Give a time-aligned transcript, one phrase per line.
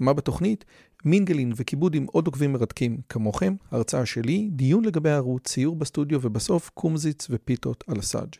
[0.00, 0.64] מה בתוכנית?
[1.04, 6.70] מינגלין וכיבוד עם עוד עוקבים מרתקים כמוכם, הרצאה שלי, דיון לגבי הערוץ, ציור בסטודיו ובסוף
[6.74, 8.34] קומזיץ ופיתות על הסאג'.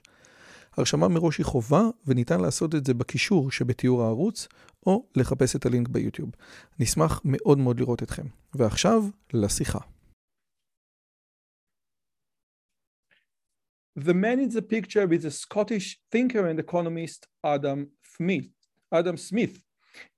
[0.77, 4.49] הרשמה מראש היא חובה וניתן לעשות את זה בקישור שבתיאור הערוץ
[4.87, 6.31] או לחפש את הלינק ביוטיוב.
[6.79, 8.27] נשמח מאוד מאוד לראות אתכם.
[8.55, 9.79] ועכשיו, לשיחה.
[13.99, 18.51] The man in the picture is a Scottish thinker and economist, Adam Smith.
[18.93, 19.70] Adam Smith.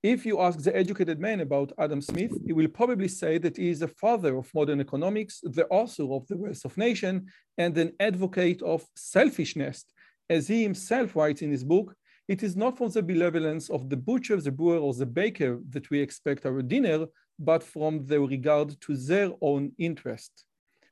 [0.03, 3.71] If you ask the educated man about Adam Smith, he will probably say that he
[3.71, 7.27] is the father of modern economics, the author of The Wealth of Nation,
[7.59, 9.85] and an advocate of selfishness.
[10.29, 11.95] As he himself writes in his book,
[12.29, 15.91] it is not from the benevolence of the butcher, the brewer, or the baker that
[15.91, 17.07] we expect our dinner,
[17.39, 20.45] but from the regard to their own interest.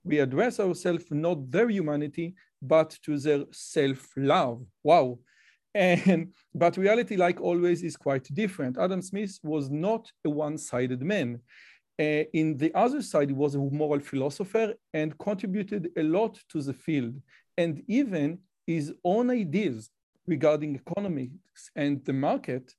[0.04, 4.64] We address ourselves not to their humanity, but to their self-love.
[4.82, 5.18] Wow.
[5.74, 8.78] And but reality, like always, is quite different.
[8.78, 11.40] Adam Smith was not a one-sided man.
[11.98, 16.62] Uh, in the other side, he was a moral philosopher and contributed a lot to
[16.62, 17.14] the field.
[17.58, 19.90] And even his own ideas
[20.26, 22.74] regarding economics and the market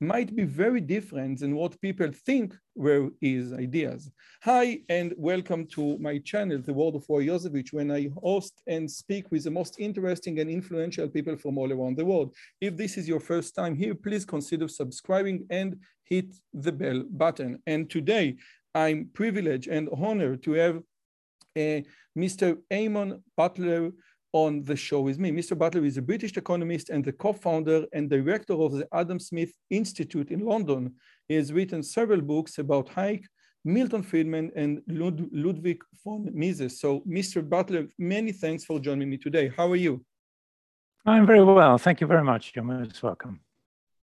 [0.00, 4.10] might be very different than what people think were his ideas.
[4.42, 8.90] Hi, and welcome to my channel, The World of Roy Yozevitch, when I host and
[8.90, 12.34] speak with the most interesting and influential people from all around the world.
[12.60, 17.62] If this is your first time here, please consider subscribing and hit the bell button.
[17.66, 18.36] And today,
[18.74, 20.76] I'm privileged and honored to have
[21.56, 21.80] uh,
[22.18, 22.58] Mr.
[22.72, 23.92] Eamonn Butler,
[24.34, 25.30] on the show with me.
[25.30, 25.56] Mr.
[25.56, 30.30] Butler is a British economist and the co-founder and director of the Adam Smith Institute
[30.32, 30.92] in London.
[31.28, 33.24] He has written several books about Hayek,
[33.64, 36.80] Milton Friedman, and Lud Ludwig von Mises.
[36.80, 37.48] So, Mr.
[37.48, 39.52] Butler, many thanks for joining me today.
[39.56, 40.04] How are you?
[41.06, 41.78] I'm very well.
[41.78, 42.52] Thank you very much.
[42.56, 43.40] You're most welcome.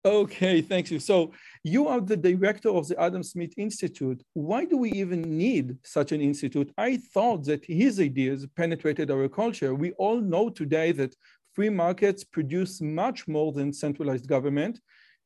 [0.07, 1.00] Okay, thank you.
[1.00, 1.34] So
[1.66, 4.23] you are the director of the Adam Smith Institute.
[4.31, 6.72] Why do we even need such an institute?
[6.78, 9.75] I thought that his ideas penetrated our culture.
[9.75, 11.13] We all know today that
[11.53, 14.79] free markets produce much more than centralized government,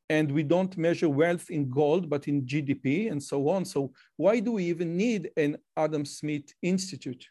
[0.09, 3.65] and we don't measure wealth in gold, but in GDP and so on.
[3.65, 7.23] So why do we even need an Adam Smith Institute?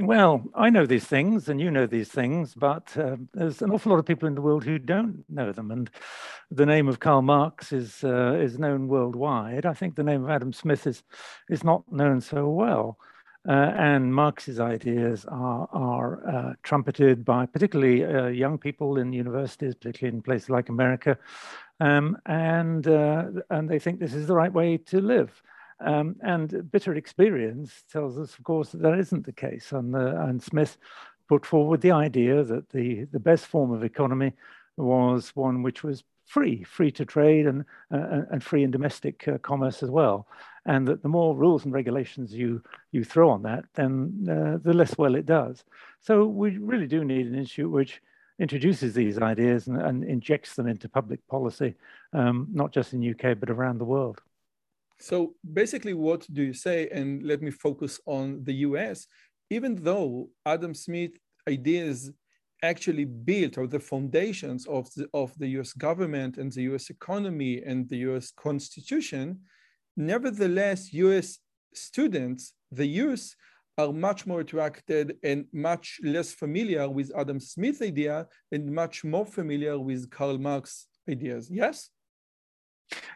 [0.00, 3.90] Well, I know these things and you know these things, but uh, there's an awful
[3.90, 5.72] lot of people in the world who don't know them.
[5.72, 5.90] And
[6.52, 9.66] the name of Karl Marx is, uh, is known worldwide.
[9.66, 11.02] I think the name of Adam Smith is,
[11.50, 12.98] is not known so well.
[13.48, 19.74] Uh, and Marx's ideas are, are uh, trumpeted by particularly uh, young people in universities,
[19.74, 21.18] particularly in places like America.
[21.80, 25.42] Um, and, uh, and they think this is the right way to live.
[25.80, 29.72] Um, and bitter experience tells us, of course, that that isn't the case.
[29.72, 30.76] And, uh, and Smith
[31.28, 34.32] put forward the idea that the, the best form of economy
[34.76, 39.38] was one which was free, free to trade and, uh, and free in domestic uh,
[39.38, 40.26] commerce as well.
[40.66, 42.62] And that the more rules and regulations you,
[42.92, 45.64] you throw on that, then uh, the less well it does.
[46.00, 48.02] So we really do need an institute which
[48.38, 51.74] introduces these ideas and, and injects them into public policy,
[52.12, 54.20] um, not just in UK, but around the world.
[55.00, 56.88] So basically, what do you say?
[56.90, 59.06] And let me focus on the US.
[59.50, 61.12] Even though Adam Smith
[61.48, 62.10] ideas
[62.62, 67.62] actually built or the foundations of the, of the US government and the US economy
[67.62, 69.40] and the US constitution,
[69.96, 71.38] nevertheless, US
[71.74, 73.34] students, the youth,
[73.78, 79.24] are much more attracted and much less familiar with Adam Smith's idea and much more
[79.24, 81.48] familiar with Karl Marx ideas.
[81.48, 81.90] Yes?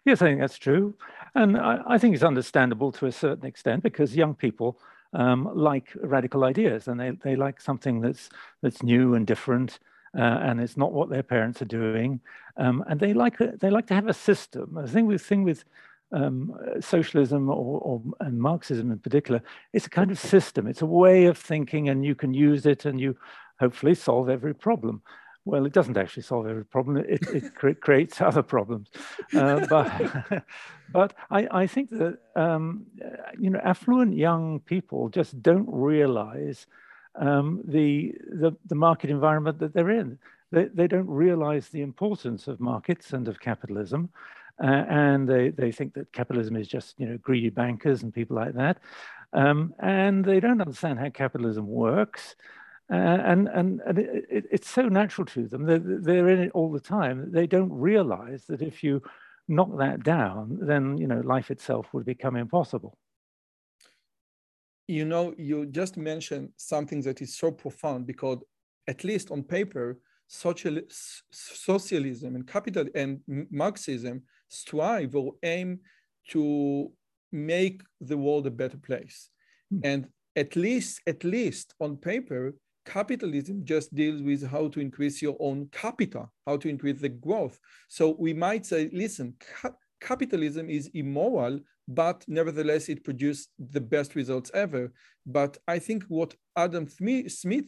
[0.04, 0.94] Yes, I think that's true.
[1.34, 4.78] And I, I, think it's understandable to a certain extent because young people
[5.14, 8.28] um, like radical ideas and they, they like something that's,
[8.62, 9.78] that's new and different.
[10.16, 12.20] Uh, and it's not what their parents are doing.
[12.58, 14.74] Um, and they like, they like to have a system.
[14.74, 15.64] The thing with, thing with
[16.12, 19.42] um, socialism or, or, and Marxism in particular,
[19.72, 20.66] it's a kind of system.
[20.66, 23.16] It's a way of thinking and you can use it and you
[23.58, 25.02] hopefully solve every problem.
[25.44, 26.98] Well, it doesn't actually solve every problem.
[26.98, 28.88] It, it cre creates other problems.
[29.34, 30.44] Uh, but
[30.92, 32.86] but I, I think that, um,
[33.38, 36.66] you know, affluent young people just don't realize
[37.16, 40.18] um, the, the, the market environment that they're in.
[40.52, 44.10] They, they don't realize the importance of markets and of capitalism.
[44.62, 48.36] Uh, and they, they think that capitalism is just, you know, greedy bankers and people
[48.36, 48.78] like that.
[49.32, 52.36] Um, and they don't understand how capitalism works.
[52.92, 55.64] Uh, and and, and it, it, it's so natural to them.
[55.64, 57.32] They're, they're in it all the time.
[57.32, 59.02] They don't realize that if you
[59.48, 62.98] knock that down, then you know life itself would become impossible.
[64.88, 68.38] You know, you just mentioned something that is so profound because,
[68.86, 70.78] at least on paper, social,
[71.30, 75.80] socialism and capital and Marxism strive or aim
[76.28, 76.92] to
[77.30, 79.30] make the world a better place.
[79.72, 79.80] Mm.
[79.84, 82.54] And at least, at least on paper,
[82.84, 87.58] capitalism just deals with how to increase your own capital, how to increase the growth.
[87.88, 89.70] So we might say, listen, ca
[90.00, 94.92] capitalism is immoral, but nevertheless it produced the best results ever.
[95.26, 97.66] But I think what Adam Smith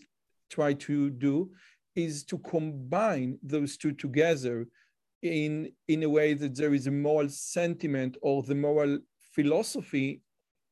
[0.50, 1.50] tried to do
[1.94, 4.66] is to combine those two together
[5.22, 8.98] in, in a way that there is a moral sentiment or the moral
[9.32, 10.20] philosophy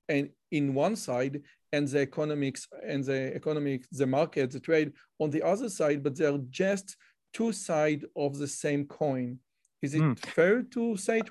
[0.09, 1.43] and in one side
[1.73, 6.17] and the economics and the economic, the market, the trade on the other side, but
[6.17, 6.97] they're just
[7.33, 9.39] two sides of the same coin.
[9.81, 10.19] Is it mm.
[10.19, 11.31] fair to say it?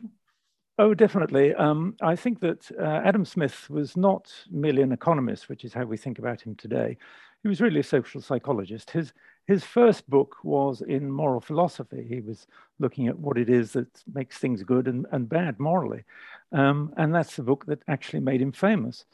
[0.78, 1.54] Oh, definitely.
[1.54, 5.84] Um, I think that uh, Adam Smith was not merely an economist, which is how
[5.84, 6.98] we think about him today.
[7.44, 8.92] He was really a social psychologist.
[8.92, 9.14] His
[9.48, 12.06] his first book was in moral philosophy.
[12.08, 12.48] He was
[12.80, 16.04] looking at what it is that makes things good and, and bad morally.
[16.52, 19.06] Um, and that's the book that actually made him famous.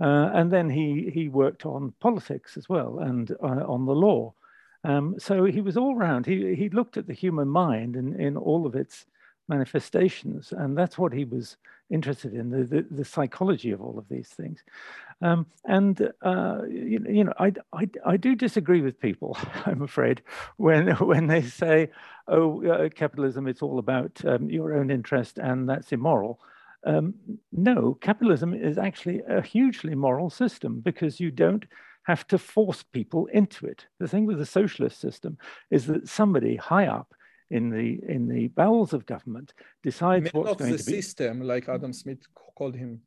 [0.00, 4.32] Uh, and then he, he worked on politics as well and uh, on the law.
[4.84, 6.24] Um, so he was all round.
[6.24, 9.06] He, he looked at the human mind in, in all of its
[9.48, 10.52] manifestations.
[10.52, 11.56] And that's what he was
[11.90, 14.62] interested in, the, the, the psychology of all of these things.
[15.20, 19.36] Um, and, uh, you, you, know, I, I, I, do disagree with people,
[19.66, 20.22] I'm afraid,
[20.58, 21.90] when, when they say,
[22.28, 26.38] oh, uh, capitalism, it's all about um, your own interest and that's immoral.
[26.86, 27.14] Um,
[27.52, 31.64] no, capitalism is actually a hugely moral system because you don't
[32.04, 33.86] have to force people into it.
[33.98, 35.38] The thing with the socialist system
[35.70, 37.12] is that somebody high up
[37.50, 41.40] in the in the bowels of government decides Man what's going the to be system,
[41.42, 43.00] like Adam Smith called him.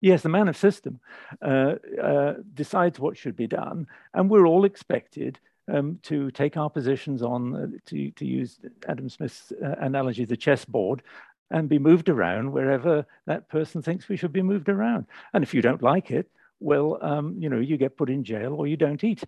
[0.00, 0.98] Yes, the man of system
[1.40, 5.38] uh, uh, decides what should be done, and we're all expected
[5.72, 10.36] um, to take our positions on, uh, to, to use Adam Smith's uh, analogy, the
[10.36, 11.02] chessboard,
[11.52, 15.06] and be moved around wherever that person thinks we should be moved around.
[15.32, 16.28] And if you don't like it,
[16.58, 19.22] well, um, you know, you get put in jail or you don't eat.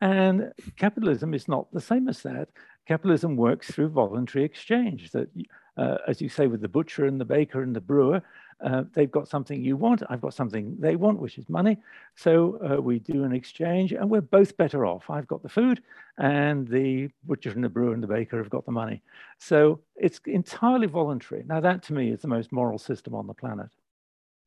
[0.00, 2.48] And capitalism is not the same as that.
[2.86, 5.10] Capitalism works through voluntary exchange.
[5.12, 5.28] That,
[5.76, 8.22] uh, as you say, with the butcher and the baker and the brewer,
[8.60, 11.78] uh, they've got something you want, I've got something they want, which is money.
[12.16, 15.08] So uh, we do an exchange, and we're both better off.
[15.10, 15.82] I've got the food,
[16.18, 19.02] and the butcher and the brewer and the baker have got the money.
[19.38, 21.44] So it's entirely voluntary.
[21.46, 23.70] Now, that to me is the most moral system on the planet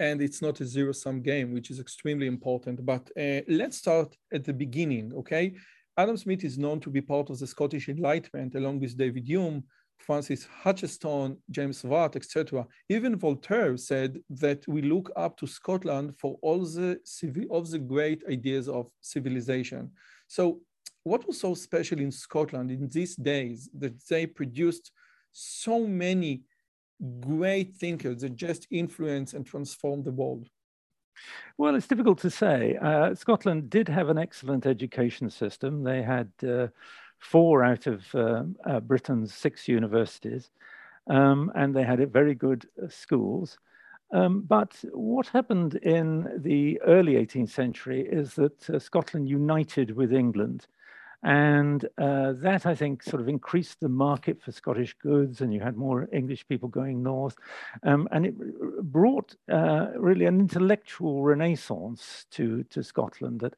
[0.02, 2.84] and it's not a zero sum game, which is extremely important.
[2.84, 5.54] But uh, let's start at the beginning, okay?
[5.96, 9.64] Adam Smith is known to be part of the Scottish Enlightenment, along with David Hume,
[10.02, 12.66] Francis Hutcheson, James Watt, etc.
[12.90, 17.00] Even Voltaire said that we look up to Scotland for all the
[17.50, 19.92] all the great ideas of civilization.
[20.28, 20.62] So,
[21.04, 24.92] what was so special in Scotland in these days that they produced
[25.32, 26.44] so many
[27.20, 30.48] great thinkers that just influence and transform the world?
[31.58, 32.78] Well, it's difficult to say.
[32.82, 35.84] Uh, Scotland did have an excellent education system.
[35.84, 36.68] They had uh,
[37.22, 40.52] four out of uh, uh Britain's six universities,
[41.08, 43.58] um, and they had very good uh, schools.
[44.14, 50.12] Um, but what happened in the early 18th century is that uh, Scotland united with
[50.12, 50.68] England
[51.24, 55.60] and uh, that, I think, sort of increased the market for Scottish goods, and you
[55.60, 57.36] had more English people going north.
[57.84, 58.36] Um, and it
[58.92, 63.54] brought uh, really an intellectual renaissance to, to Scotland that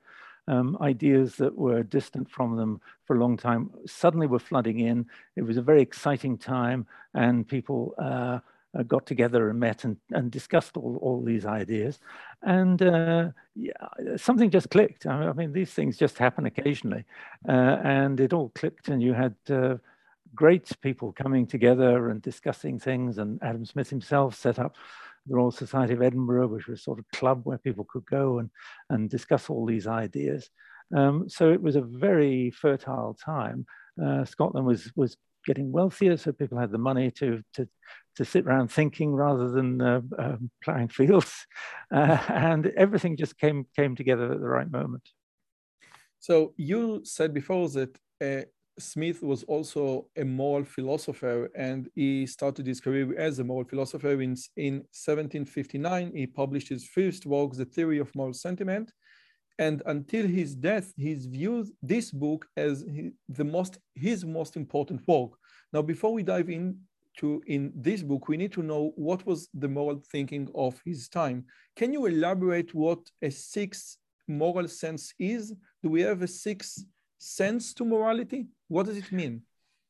[0.47, 5.05] um, ideas that were distant from them for a long time suddenly were flooding in.
[5.35, 8.39] It was a very exciting time, and people uh,
[8.77, 11.99] uh, got together and met and, and discussed all, all these ideas.
[12.41, 13.71] And uh, yeah,
[14.17, 15.05] something just clicked.
[15.05, 17.05] I mean, these things just happen occasionally.
[17.47, 19.75] Uh, and it all clicked, and you had uh,
[20.35, 23.17] great people coming together and discussing things.
[23.17, 24.75] And Adam Smith himself set up
[25.25, 28.49] the Royal Society of Edinburgh, which was sort of club where people could go and,
[28.89, 30.49] and discuss all these ideas.
[30.95, 33.65] Um, so it was a very fertile time.
[34.01, 37.67] Uh, Scotland was was getting wealthier, so people had the money to to
[38.15, 41.45] to sit around thinking rather than uh, um, plowing fields,
[41.93, 45.03] uh, and everything just came came together at the right moment.
[46.19, 48.45] So you said before that uh,
[48.79, 54.11] Smith was also a moral philosopher, and he started his career as a moral philosopher.
[54.21, 58.91] In, in 1759, he published his first work, The Theory of Moral Sentiment.
[59.59, 62.83] and until his death, he's viewed this book as
[63.29, 65.31] the most his most important work.
[65.71, 69.67] Now, before we dive into in this book, we need to know what was the
[69.67, 71.45] moral thinking of his time.
[71.75, 75.53] Can you elaborate what a sixth moral sense is?
[75.83, 76.85] Do we have a sixth
[77.23, 78.47] sense to morality?
[78.67, 79.43] What does it mean?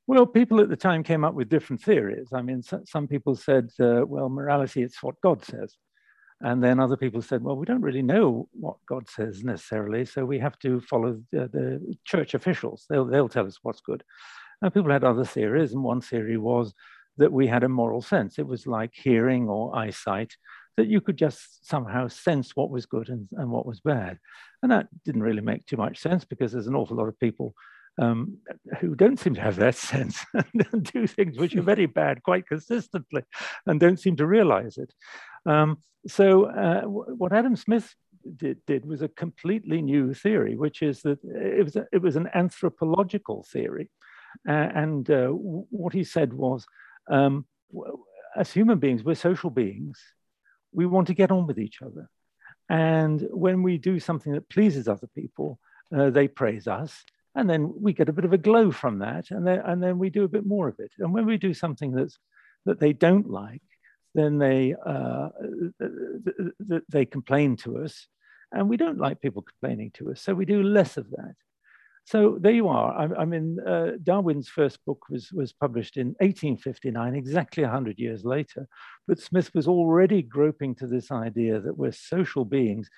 [0.06, 2.30] Well, people at the time came up with different theories.
[2.34, 5.76] I mean, some people said, uh, well, morality, it's what God says.
[6.42, 10.26] And then other people said, well, we don't really know what God says necessarily, so
[10.26, 12.86] we have to follow the, the church officials.
[12.90, 14.04] They'll, they'll tell us what's good.
[14.62, 16.74] And people had other theories, and one theory was
[17.18, 18.40] that we had a moral sense.
[18.40, 20.36] It was like hearing or eyesight,
[20.78, 24.18] that you could just somehow sense what was good and, and what was bad.
[24.62, 27.54] And that didn't really make too much sense because there's an awful lot of people
[28.02, 28.38] um,
[28.80, 32.48] who don't seem to have that sense and do things which are very bad quite
[32.48, 33.24] consistently
[33.66, 34.94] and don't seem to realize it.
[35.46, 35.78] Um,
[36.08, 37.94] so uh, what Adam Smith
[38.38, 42.16] did, did, was a completely new theory, which is that it was, a, it was
[42.16, 43.90] an anthropological theory.
[44.48, 46.66] Uh, and uh, what he said was,
[47.10, 47.46] um,
[48.36, 50.00] as human beings, we're social beings.
[50.74, 52.10] We want to get on with each other.
[52.70, 55.60] And when we do something that pleases other people,
[55.96, 57.04] uh, they praise us
[57.36, 59.98] and then we get a bit of a glow from that and then and then
[59.98, 62.18] we do a bit more of it and when we do something that's
[62.66, 63.62] that they don't like
[64.16, 65.30] then they uh,
[66.90, 68.08] they complain to us
[68.52, 71.36] and we don't like people complaining to us so we do less of that
[72.06, 72.94] so there you are.
[72.94, 78.26] I, I mean, uh, Darwin's first book was, was published in 1859, exactly 100 years
[78.26, 78.68] later.
[79.08, 82.90] But Smith was already groping to this idea that we're social beings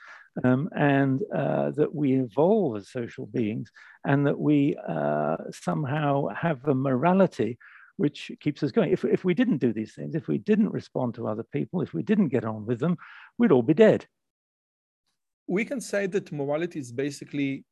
[0.44, 3.72] um, and uh, that we evolve as social beings
[4.06, 7.58] and that we uh, somehow have a morality
[7.98, 8.92] which keeps us going.
[8.92, 11.94] If, if we didn't do these things, if we didn't respond to other people, if
[11.94, 12.98] we didn't get on with them,
[13.38, 14.08] we'd all be dead.
[15.48, 17.66] We can say that morality is basically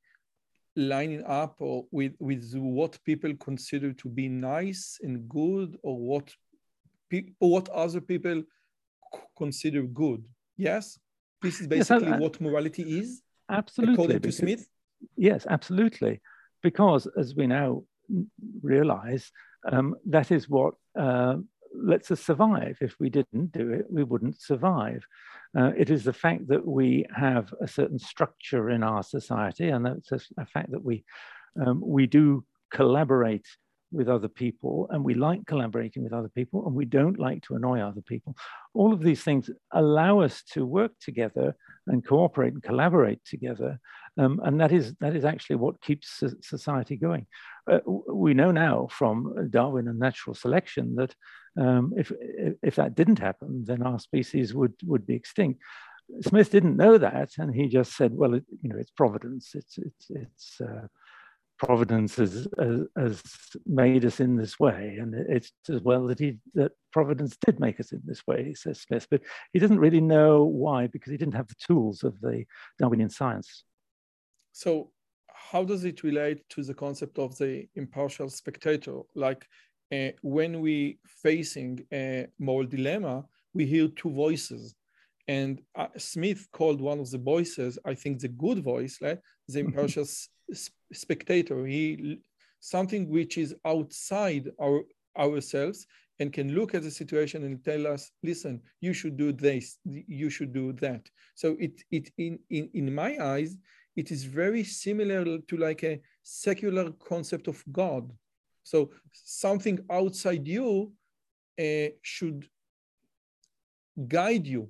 [0.75, 6.33] lining up or with, with what people consider to be nice and good or what,
[7.09, 8.43] pe- or what other people
[9.37, 10.23] consider good.
[10.57, 10.99] Yes?
[11.41, 13.21] This is basically yes, I, what morality is?
[13.49, 13.93] Absolutely.
[13.93, 14.67] According to Smith?
[15.17, 16.21] Yes, absolutely.
[16.61, 17.83] Because as we now
[18.61, 19.31] realize,
[19.71, 21.35] um, that is what uh,
[21.75, 22.77] lets us survive.
[22.81, 25.03] If we didn't do it, we wouldn't survive.
[25.57, 29.85] Uh, it is the fact that we have a certain structure in our society, and
[29.85, 31.03] that's a, a fact that we
[31.63, 33.45] um, we do collaborate
[33.91, 37.55] with other people, and we like collaborating with other people, and we don't like to
[37.55, 38.35] annoy other people.
[38.73, 41.55] All of these things allow us to work together
[41.85, 43.79] and cooperate and collaborate together,
[44.17, 47.27] um, and that is that is actually what keeps society going.
[47.71, 51.13] Uh, we know now from Darwin and natural selection that
[51.59, 52.11] um, if
[52.61, 55.61] if that didn't happen, then our species would would be extinct.
[56.21, 59.51] Smith didn't know that, and he just said, "Well, it, you know, it's providence.
[59.55, 60.87] It's it's it's." Uh,
[61.59, 63.23] providence has, has, has,
[63.65, 64.97] made us in this way.
[64.99, 68.81] And it's as well that he that providence did make us in this way, says
[68.81, 69.07] Smith.
[69.09, 69.21] But
[69.53, 72.45] he doesn't really know why because he didn't have the tools of the
[72.79, 73.63] Darwinian science.
[74.51, 74.91] So
[75.33, 79.01] how does it relate to the concept of the impartial spectator?
[79.15, 79.47] Like
[79.93, 83.15] uh, when we facing a moral dilemma,
[83.53, 84.75] we hear two voices.
[85.27, 89.19] And uh, Smith called one of the voices, I think the good voice, right?
[89.47, 90.05] the impartial
[90.93, 91.65] spectator.
[91.65, 92.19] He
[92.59, 94.81] something which is outside our
[95.17, 95.85] ourselves
[96.19, 100.29] and can look at the situation and tell us, listen, you should do this, you
[100.29, 101.09] should do that.
[101.35, 103.57] So it it in in, in my eyes,
[103.95, 108.11] it is very similar to like a secular concept of God.
[108.63, 110.93] So something outside you
[111.59, 112.47] uh, should
[114.07, 114.69] guide you.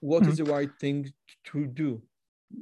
[0.00, 0.32] What mm-hmm.
[0.32, 1.12] is the right thing
[1.46, 2.02] to do?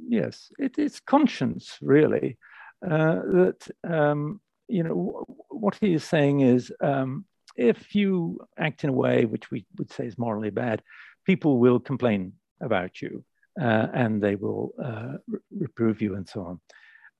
[0.07, 2.37] Yes, it is conscience, really.
[2.83, 8.89] Uh, that um, you know what he is saying is um, if you act in
[8.89, 10.81] a way which we would say is morally bad,
[11.25, 13.23] people will complain about you
[13.61, 16.41] uh, and they will uh, re- reprove you and so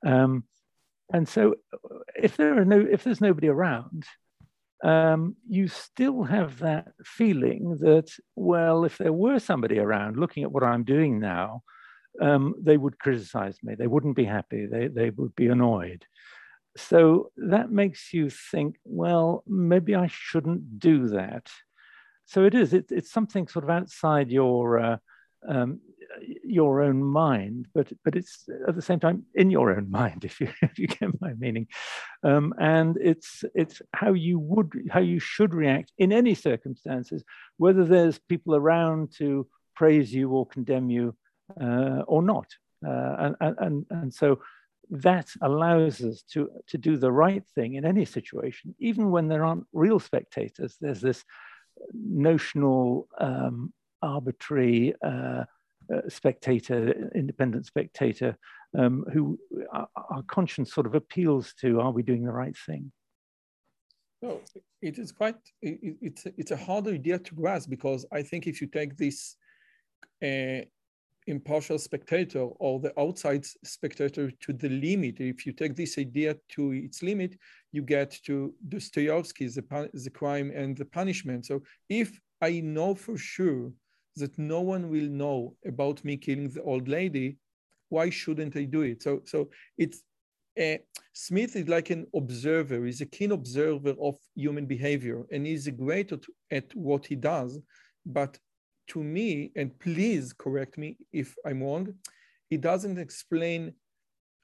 [0.03, 0.13] on.
[0.13, 0.43] Um,
[1.13, 1.55] and so,
[2.15, 4.05] if there are no, if there's nobody around,
[4.83, 10.51] um, you still have that feeling that well, if there were somebody around looking at
[10.51, 11.63] what I'm doing now,
[12.21, 13.75] um, they would criticize me.
[13.75, 14.65] They wouldn't be happy.
[14.65, 16.05] They, they would be annoyed.
[16.77, 21.49] So that makes you think, well, maybe I shouldn't do that.
[22.25, 24.97] So it is, it, it's something sort of outside your, uh,
[25.47, 25.79] um,
[26.43, 30.39] your own mind, but, but it's at the same time in your own mind, if
[30.39, 31.67] you, if you get my meaning.
[32.23, 37.23] Um, and it's, it's how you would, how you should react in any circumstances,
[37.57, 41.15] whether there's people around to praise you or condemn you
[41.59, 42.47] uh, or not.
[42.85, 44.39] Uh, and, and, and so
[44.89, 49.43] that allows us to, to do the right thing in any situation, even when there
[49.43, 50.77] aren't real spectators.
[50.79, 51.23] There's this
[51.93, 53.73] notional, um,
[54.05, 55.43] arbitrary uh,
[55.93, 58.37] uh, spectator, independent spectator,
[58.77, 59.37] um, who
[59.71, 62.91] our, our, conscience sort of appeals to: Are we doing the right thing?
[64.21, 64.41] No,
[64.81, 65.35] it is quite.
[65.61, 69.35] It, it's it's a hard idea to grasp because I think if you take this
[70.23, 70.61] uh,
[71.27, 75.19] impartial spectator or the outside spectator to the limit.
[75.19, 77.37] If you take this idea to its limit,
[77.71, 81.45] you get to Dostoevsky's the, the crime and the punishment.
[81.45, 83.71] So if I know for sure
[84.15, 87.37] that no one will know about me killing the old lady,
[87.89, 89.03] why shouldn't I do it?
[89.03, 90.03] So, so it's
[90.59, 90.77] uh,
[91.13, 92.85] Smith is like an observer.
[92.85, 97.59] He's a keen observer of human behavior, and he's great at, at what he does.
[98.05, 98.37] But
[98.89, 101.93] to me, and please correct me if I'm wrong,
[102.49, 103.73] he doesn't explain,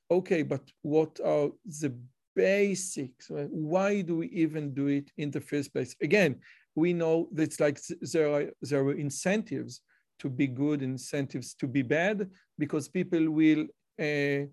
[0.10, 1.96] okay, but what are the
[2.36, 3.28] basics?
[3.30, 5.96] Why do we even do it in the first place?
[6.02, 6.40] Again,
[6.76, 7.80] we know it's like
[8.14, 9.82] there are, there are incentives
[10.20, 13.66] to be good, incentives to be bad, because people will
[14.02, 14.46] uh,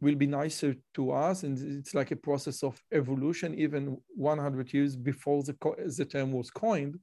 [0.00, 4.96] will be nicer to us, and it's like a process of evolution, even 100 years
[4.96, 5.54] before the,
[5.96, 6.98] the term was coined.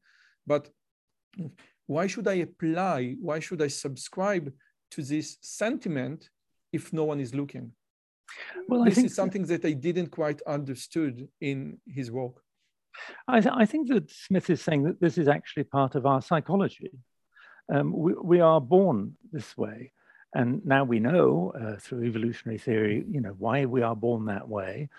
[0.46, 0.70] But
[1.86, 4.52] why should I apply, why should I subscribe
[4.92, 6.30] to this sentiment
[6.74, 7.72] if no one is looking?
[8.68, 12.44] Well, this is something that I didn't quite understood in his work.
[13.28, 16.22] I, th I, think that Smith is saying that this is actually part of our
[16.22, 16.92] psychology.
[17.74, 19.92] Um, we, we, are born this way.
[20.34, 24.48] And now we know uh, through evolutionary theory, you know, why we are born that
[24.48, 24.90] way.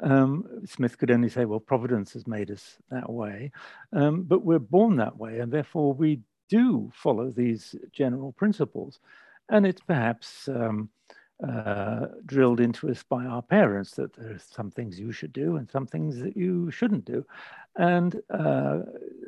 [0.00, 3.52] Um, Smith could only say, well, providence has made us that way.
[3.92, 9.00] Um, but we're born that way, and therefore we do follow these general principles.
[9.48, 10.90] And it's perhaps um,
[11.42, 15.56] uh, drilled into us by our parents that there are some things you should do
[15.56, 17.24] and some things that you shouldn't do.
[17.76, 18.80] And uh,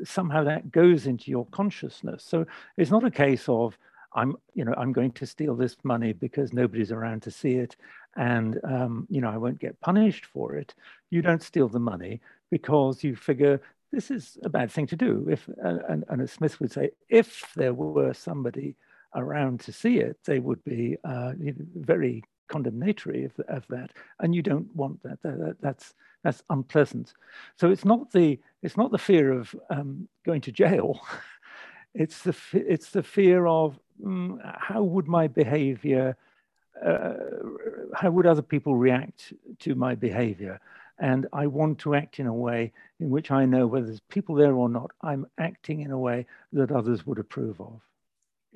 [0.05, 2.23] somehow that goes into your consciousness.
[2.25, 3.77] So it's not a case of,
[4.15, 7.77] I'm, you know, I'm going to steal this money because nobody's around to see it,
[8.17, 10.75] and um, you know, I won't get punished for it.
[11.11, 13.61] You don't steal the money because you figure
[13.93, 15.27] this is a bad thing to do.
[15.31, 18.75] If and, and as Smith would say, if there were somebody
[19.17, 21.33] around to see it, they would be uh,
[21.75, 25.21] very condemnatory of, of, that, and you don't want that.
[25.23, 27.15] that, that that's that's unpleasant.
[27.57, 31.01] So it's not the it's not the fear of um, going to jail.
[31.95, 36.17] it's the it's the fear of mm, how would my behavior,
[36.85, 37.15] uh,
[37.95, 40.61] how would other people react to my behavior,
[40.99, 44.35] and I want to act in a way in which I know whether there's people
[44.35, 47.81] there or not, I'm acting in a way that others would approve of.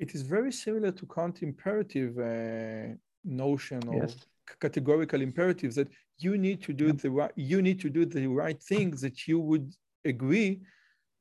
[0.01, 4.15] It is very similar to Kant imperative uh, notion or yes.
[4.59, 7.01] categorical imperatives that you need to do yeah.
[7.03, 9.67] the right you need to do the right things that you would
[10.13, 10.61] agree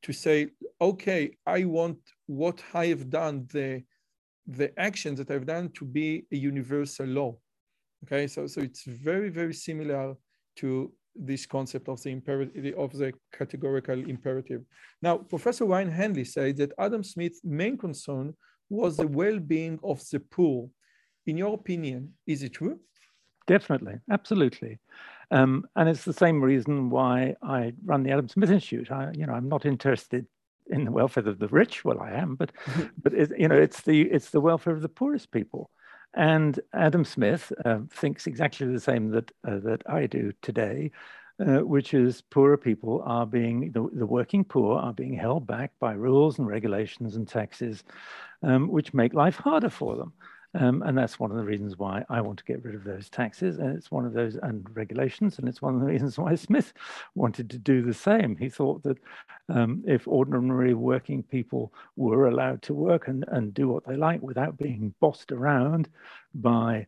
[0.02, 0.48] to say,
[0.80, 3.82] okay, I want what I have done, the
[4.46, 7.36] the actions that I've done to be a universal law.
[8.04, 10.16] Okay, so so it's very, very similar
[10.60, 14.62] to this concept of the imperative of the categorical imperative.
[15.02, 18.32] Now, Professor Ryan Hanley said that Adam Smith's main concern
[18.70, 20.70] was the well-being of the poor.
[21.26, 22.80] In your opinion, is it true?
[23.46, 24.78] Definitely, absolutely.
[25.30, 28.90] Um, and it's the same reason why I run the Adam Smith Institute.
[28.90, 30.26] I, you know, I'm not interested
[30.68, 31.84] in the welfare of the rich.
[31.84, 32.52] Well, I am, but
[33.02, 35.70] but it, you know, it's the it's the welfare of the poorest people.
[36.14, 40.90] And Adam Smith uh, thinks exactly the same that, uh, that I do today,
[41.38, 45.72] uh, which is poorer people are being, the, the, working poor are being held back
[45.78, 47.84] by rules and regulations and taxes,
[48.42, 50.12] um, which make life harder for them.
[50.52, 53.08] Um, and that's one of the reasons why I want to get rid of those
[53.08, 53.58] taxes.
[53.58, 55.38] And it's one of those and regulations.
[55.38, 56.72] And it's one of the reasons why Smith
[57.14, 58.36] wanted to do the same.
[58.36, 58.98] He thought that
[59.48, 64.22] um, if ordinary working people were allowed to work and, and do what they like
[64.22, 65.88] without being bossed around
[66.34, 66.86] by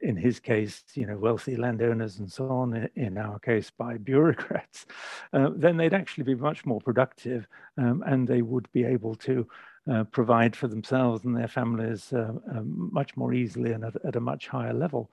[0.00, 4.86] in his case, you know, wealthy landowners and so on, in our case, by bureaucrats,
[5.32, 7.46] uh, then they'd actually be much more productive
[7.78, 9.46] um, and they would be able to
[9.90, 14.16] uh, provide for themselves and their families uh, um, much more easily and at, at
[14.16, 15.10] a much higher level.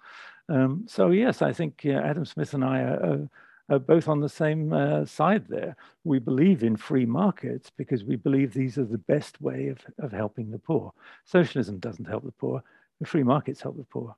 [0.47, 3.29] Um, so yes, I think Adam Smith and I are,
[3.69, 5.75] are both on the same uh, side there.
[6.03, 10.12] We believe in free markets because we believe these are the best way of, of
[10.12, 10.93] helping the poor.
[11.25, 12.63] Socialism doesn't help the poor,
[12.99, 14.15] the free markets help the poor.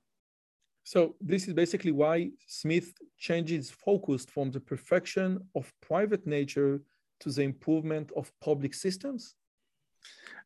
[0.84, 6.82] So this is basically why Smith changes focus from the perfection of private nature
[7.22, 9.36] to the improvement of public systems?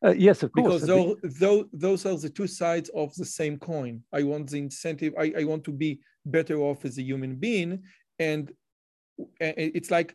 [0.04, 0.82] Uh, yes, of course.
[0.82, 4.02] Because those, those, those are the two sides of the same coin.
[4.12, 7.82] I want the incentive, I, I want to be better off as a human being.
[8.18, 8.52] And
[9.40, 10.14] it's like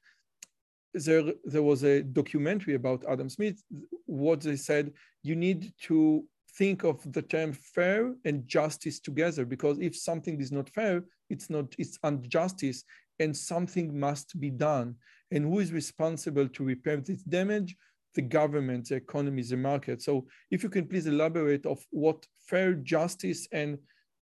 [0.94, 3.62] there, there was a documentary about Adam Smith.
[4.06, 6.26] What they said, you need to
[6.58, 11.50] think of the term fair and justice together because if something is not fair, it's
[11.50, 12.84] not it's injustice
[13.20, 14.96] and something must be done.
[15.32, 17.76] And who is responsible to repair this damage?
[18.16, 20.02] The government, the economy, the market.
[20.02, 23.78] So if you can please elaborate of what fair justice and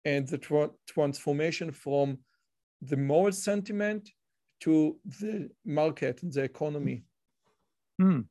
[0.06, 2.18] and the tra transformation from
[2.82, 4.10] the moral sentiment
[4.62, 7.04] to the market and the economy.
[8.00, 8.22] Hmm.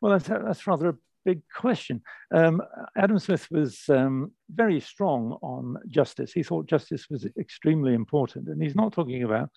[0.00, 2.02] Well, that's, that's rather big question.
[2.34, 2.62] Um,
[2.96, 6.32] Adam Smith was um, very strong on justice.
[6.32, 8.48] He thought justice was extremely important.
[8.48, 9.50] And he's not talking about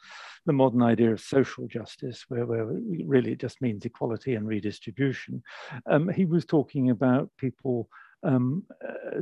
[0.45, 2.65] the modern idea of social justice, where, where
[3.05, 5.43] really it just means equality and redistribution.
[5.89, 7.89] Um, he was talking about people
[8.23, 9.21] um, uh,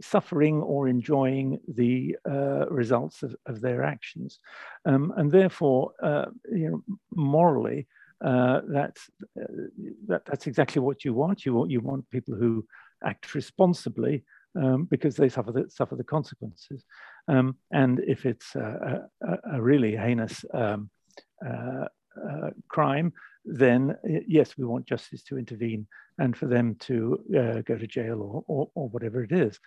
[0.00, 4.38] suffering or enjoying the uh, results of, of, their actions.
[4.84, 7.88] Um, and therefore, uh, you know, morally,
[8.24, 9.46] uh, that's, uh,
[10.08, 11.44] that, that's exactly what you want.
[11.44, 12.66] You want, you want people who
[13.04, 14.24] act responsibly
[14.56, 16.84] um, because they suffer the, suffer the consequences.
[17.28, 20.90] Um, and if it's a, a, a really heinous um,
[21.46, 21.86] uh,
[22.18, 23.12] uh, crime,
[23.44, 25.86] then yes, we want justice to intervene
[26.18, 29.58] and for them to uh, go to jail or, or, or, whatever it is.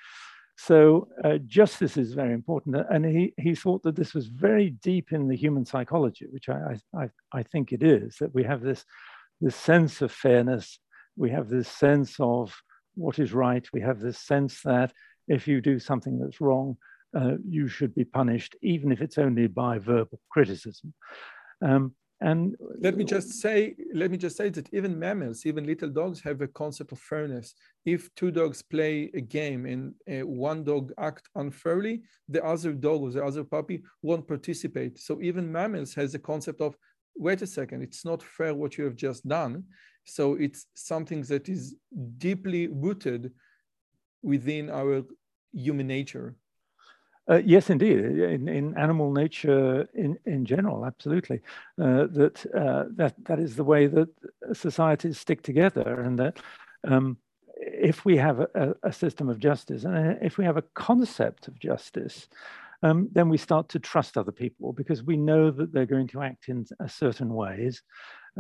[0.65, 2.75] So uh, justice is very important.
[2.89, 6.77] And he, he thought that this was very deep in the human psychology, which I,
[6.95, 8.85] I, I think it is, that we have this,
[9.39, 10.77] this sense of fairness.
[11.15, 12.53] We have this sense of
[12.93, 13.65] what is right.
[13.73, 14.93] We have this sense that
[15.27, 16.77] if you do something that's wrong,
[17.17, 20.93] uh, you should be punished, even if it's only by verbal criticism.
[21.63, 25.89] Um, and let me just say, let me just say that even mammals, even little
[25.89, 27.55] dogs, have a concept of fairness.
[27.83, 33.01] If two dogs play a game and uh, one dog act unfairly, the other dog
[33.01, 34.99] or the other puppy won't participate.
[34.99, 36.75] So even mammals has a concept of,
[37.15, 39.63] wait a second, it's not fair what you have just done.
[40.03, 41.75] So it's something that is
[42.19, 43.31] deeply rooted
[44.21, 45.03] within our
[45.53, 46.35] human nature.
[47.29, 47.99] Uh, yes, indeed.
[47.99, 51.39] In, in, animal nature, in, in general, absolutely.
[51.79, 54.09] Uh, that uh, that that is the way that
[54.53, 56.39] societies stick together, and that
[56.87, 57.17] um,
[57.55, 61.59] if we have a, a, system of justice, and if we have a concept of
[61.59, 62.27] justice,
[62.81, 66.23] um, then we start to trust other people because we know that they're going to
[66.23, 67.83] act in certain ways.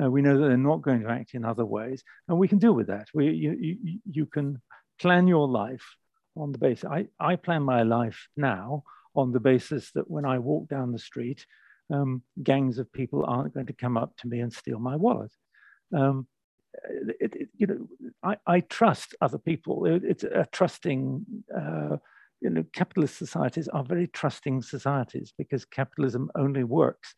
[0.01, 2.57] Uh, we know that they're not going to act in other ways, and we can
[2.57, 3.07] deal with that.
[3.13, 4.59] We you, you, you can
[4.99, 5.95] plan your life
[6.35, 8.83] on the basis, I, I plan my life now
[9.15, 11.45] on the basis that when I walk down the street,
[11.91, 15.31] um, gangs of people aren't going to come up to me and steal my wallet.
[15.93, 16.27] Um,
[17.19, 17.87] it, it, you know,
[18.23, 19.85] I, I, trust other people.
[19.85, 21.97] It, it's a trusting uh,
[22.41, 27.13] you know, capitalist societies are very trusting societies because capitalism only works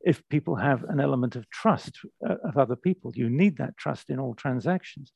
[0.00, 3.12] if people have an element of trust uh, of other people.
[3.14, 5.12] You need that trust in all transactions.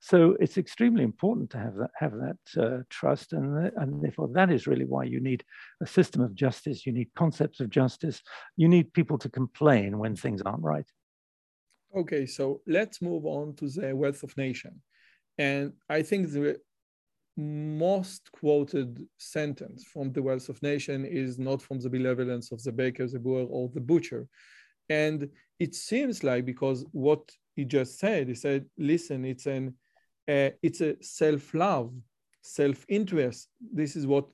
[0.00, 3.32] So it's extremely important to have that, have that uh, trust.
[3.32, 5.44] And, and therefore, that is really why you need
[5.82, 6.86] a system of justice.
[6.86, 8.22] You need concepts of justice.
[8.56, 10.86] You need people to complain when things aren't right.
[11.94, 14.80] Okay, so let's move on to the wealth of nation.
[15.36, 16.58] And I think the
[17.36, 22.72] most quoted sentence from the Wealth of Nation is not from the benevolence of the
[22.72, 24.26] baker, the brewer, or the butcher.
[24.88, 29.74] And it seems like because what he just said, he said, listen, it's an
[30.28, 31.92] uh, it's a self-love,
[32.42, 33.48] self-interest.
[33.72, 34.26] This is what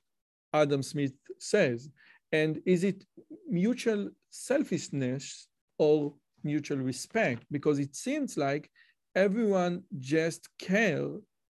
[0.53, 1.89] Adam Smith says.
[2.31, 3.03] And is it
[3.49, 5.47] mutual selfishness
[5.79, 7.43] or mutual respect?
[7.49, 8.69] Because it seems like
[9.15, 11.07] everyone just care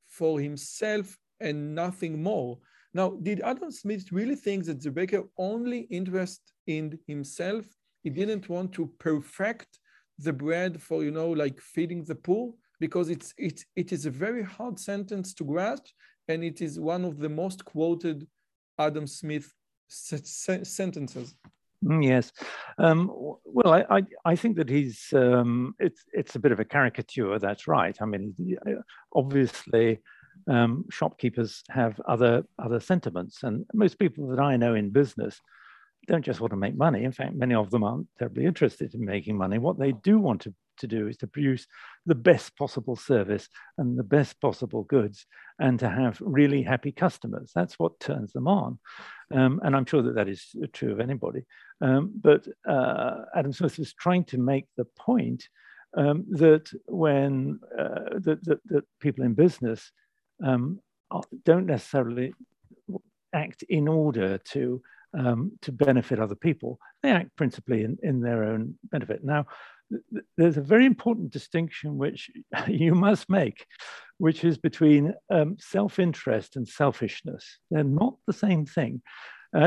[0.07, 2.57] for himself and nothing more.
[2.93, 7.65] Now, did Adam Smith really think that the baker only interest in himself?
[8.03, 9.79] He didn't want to perfect
[10.19, 12.53] the bread for, you know, like feeding the poor?
[12.79, 15.85] Because it's, it's, it is a very hard sentence to grasp,
[16.27, 18.27] and it is one of the most quoted
[18.79, 19.51] Adam Smith
[19.87, 21.35] sentences.
[21.83, 22.31] Mm, yes,
[22.77, 23.11] um,
[23.45, 27.37] well, I, I, I think that he's um, it's it's a bit of a caricature.
[27.37, 27.95] That's right.
[28.01, 28.33] I mean,
[29.13, 29.99] obviously,
[30.47, 35.39] um, shopkeepers have other other sentiments, and most people that I know in business
[36.07, 37.03] don't just want to make money.
[37.03, 39.57] In fact, many of them aren't terribly interested in making money.
[39.57, 41.65] What they do want to, to do is to produce
[42.05, 45.25] the best possible service and the best possible goods
[45.59, 47.51] and to have really happy customers.
[47.55, 48.79] That's what turns them on.
[49.33, 51.45] Um, and I'm sure that that is true of anybody.
[51.81, 55.47] Um, but uh, Adam Smith was trying to make the point
[55.97, 59.91] um, that when uh, that, that, that, people in business
[60.43, 60.79] um,
[61.43, 62.33] don't necessarily
[63.33, 64.81] act in order to
[65.17, 66.77] um, to benefit other people.
[67.01, 69.23] They act principally in, in their own benefit.
[69.23, 69.45] Now,
[69.89, 72.21] th there's a very important distinction which
[72.67, 73.59] you must make,
[74.17, 77.43] which is between um, self-interest and selfishness.
[77.71, 79.01] They're not the same thing.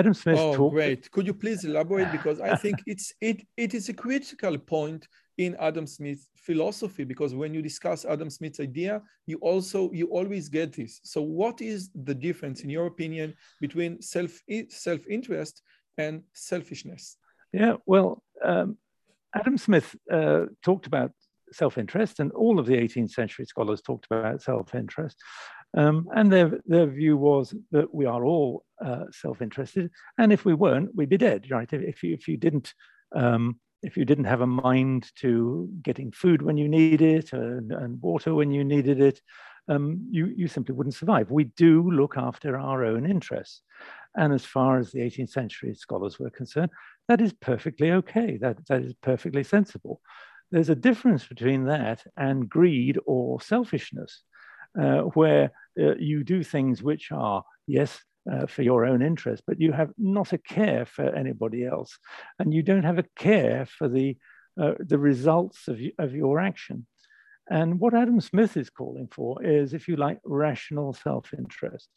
[0.00, 0.74] Adam Smith oh, talked.
[0.74, 1.10] great!
[1.10, 5.56] Could you please elaborate because I think it's it it is a critical point in
[5.60, 10.72] Adam Smith's philosophy because when you discuss Adam Smith's idea, you also you always get
[10.72, 11.00] this.
[11.04, 14.32] So, what is the difference, in your opinion, between self
[14.68, 15.62] self interest
[15.96, 17.16] and selfishness?
[17.52, 18.76] Yeah, well, um,
[19.34, 21.12] Adam Smith uh, talked about
[21.52, 25.16] self-interest, and all of the 18th century scholars talked about self-interest.
[25.76, 30.54] Um, and their, their view was that we are all uh, self-interested, and if we
[30.54, 31.70] weren't, we'd be dead, right?
[31.72, 32.74] If you, if you didn't
[33.14, 37.72] um, if you didn't have a mind to getting food when you need it and,
[37.72, 39.20] and water when you needed it,
[39.68, 41.30] um, you, you simply wouldn't survive.
[41.30, 43.62] We do look after our own interests.
[44.16, 46.70] And as far as the 18th century scholars were concerned,
[47.08, 48.38] that is perfectly okay.
[48.38, 50.00] That, that is perfectly sensible.
[50.50, 54.22] There's a difference between that and greed or selfishness,
[54.80, 58.00] uh, where uh, you do things which are, yes,
[58.30, 61.98] uh, for your own interest, but you have not a care for anybody else,
[62.38, 64.16] and you don't have a care for the
[64.60, 66.84] uh, the results of, of your action.
[67.48, 71.88] And what Adam Smith is calling for is, if you like, rational self-interest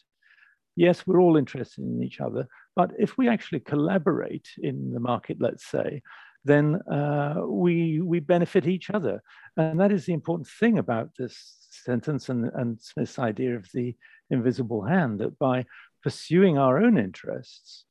[0.76, 5.38] yes, we're all interested in each other, but if we actually collaborate in the market,
[5.40, 6.02] let's say,
[6.44, 9.22] then uh, we, we benefit each other.
[9.58, 13.96] And that is the important thing about this sentence and, and Smith's idea of the
[14.30, 15.66] invisible hand, that by
[16.04, 17.86] pursuing our own interests,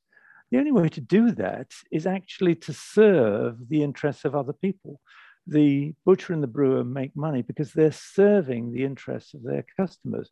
[0.50, 5.00] the only way to do that is actually to serve the interests of other people.
[5.46, 10.30] The butcher and the brewer make money because they're serving the interests of their customers.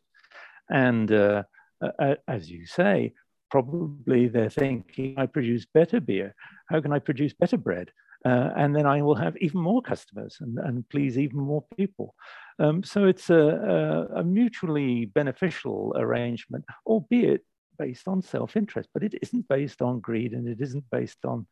[0.69, 1.43] And uh,
[1.81, 3.13] uh, as you say,
[3.49, 6.35] probably they're thinking, I produce better beer.
[6.69, 7.91] How can I produce better bread?
[8.25, 12.15] Uh, and then I will have even more customers and, and please even more people.
[12.59, 17.45] Um, so it's a, a, a, mutually beneficial arrangement, albeit
[17.79, 21.47] based on self-interest, but it isn't based on greed and it isn't based on,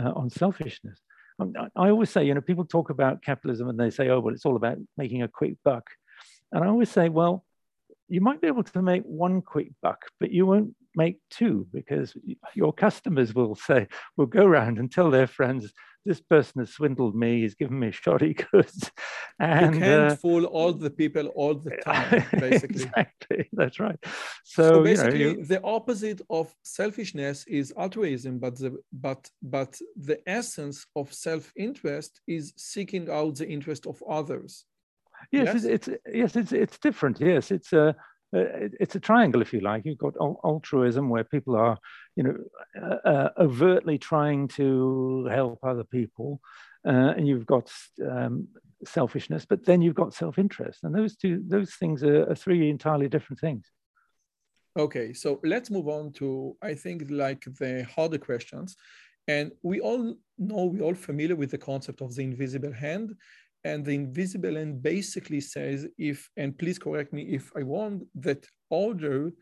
[0.00, 0.98] uh, on selfishness.
[1.38, 4.20] Um, I, I always say, you know, people talk about capitalism and they say, oh,
[4.20, 5.86] well, it's all about making a quick buck.
[6.52, 7.44] And I always say, well,
[8.08, 12.14] you might be able to make one quick buck, but you won't make two because
[12.54, 15.72] your customers will say, will go around and tell their friends,
[16.06, 18.90] this person has swindled me, he's given me shoddy goods.
[19.38, 22.84] And, you can't uh, fool all the people all the time, basically.
[22.84, 23.98] exactly, that's right.
[24.44, 29.28] So, so basically, you know, you, the opposite of selfishness is altruism, but the but
[29.42, 34.64] but the essence of self-interest is seeking out the interest of others.
[35.32, 37.20] Yes, yes, it's, it's yes, it's it's different.
[37.20, 37.96] Yes, it's a
[38.80, 39.84] it's a triangle, if you like.
[39.84, 41.78] You've got altruism, where people are,
[42.16, 42.36] you know,
[42.80, 46.40] uh, uh, overtly trying to help other people,
[46.86, 47.72] uh, and you've got
[48.08, 48.48] um,
[48.84, 53.08] selfishness, but then you've got self-interest, and those two, those things are, are three entirely
[53.08, 53.70] different things.
[54.78, 58.76] Okay, so let's move on to I think like the harder questions,
[59.26, 63.14] and we all know we're all familiar with the concept of the invisible hand,
[63.66, 68.46] and the invisible hand basically says if, and please correct me if I want, that
[68.70, 69.32] order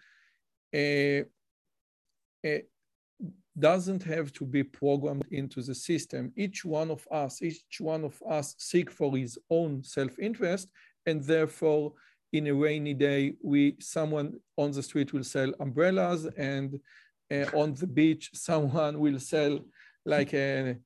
[0.82, 1.20] uh,
[2.48, 2.62] uh,
[3.58, 6.32] doesn't have to be programmed into the system.
[6.36, 10.68] Each one of us, each one of us seek for his own self-interest,
[11.04, 11.92] and therefore,
[12.32, 16.80] in a rainy day, we someone on the street will sell umbrellas, and
[17.30, 19.60] uh, on the beach, someone will sell
[20.06, 20.76] like a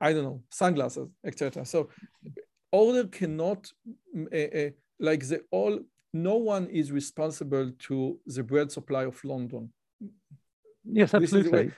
[0.00, 1.64] I don't know, sunglasses, etc.
[1.64, 1.90] So
[2.72, 3.70] order cannot,
[4.32, 5.80] uh, uh, like the all,
[6.12, 9.72] no one is responsible to the bread supply of London.
[10.84, 11.66] Yes, absolutely.
[11.66, 11.72] Is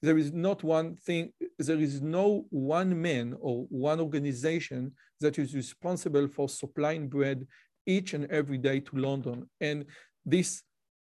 [0.00, 5.54] there is not one thing, there is no one man or one organization that is
[5.54, 7.46] responsible for supplying bread
[7.86, 9.48] each and every day to London.
[9.60, 9.86] And
[10.24, 10.62] this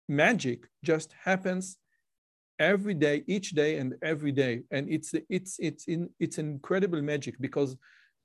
[0.08, 1.78] magic just happens
[2.60, 4.62] every day, each day and every day.
[4.72, 7.78] And it's it's it's in it's incredible magic because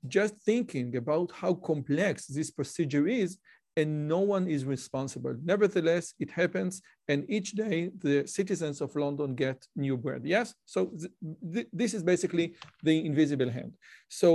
[0.07, 3.37] just thinking about how complex this procedure is
[3.77, 5.35] and no one is responsible.
[5.43, 10.21] Nevertheless, it happens, and each day the citizens of London get new bread.
[10.25, 11.11] Yes, so th
[11.53, 12.47] th this is basically
[12.87, 13.71] the invisible hand.
[14.07, 14.27] So,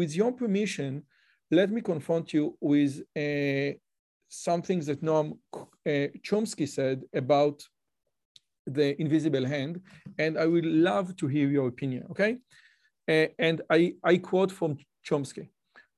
[0.00, 0.90] with your permission,
[1.50, 2.92] let me confront you with
[3.24, 3.70] uh,
[4.28, 7.56] something that Noam uh, Chomsky said about
[8.72, 9.80] the invisible hand,
[10.18, 12.38] and I would love to hear your opinion, okay?
[13.06, 14.78] And I, I quote from
[15.08, 15.48] Chomsky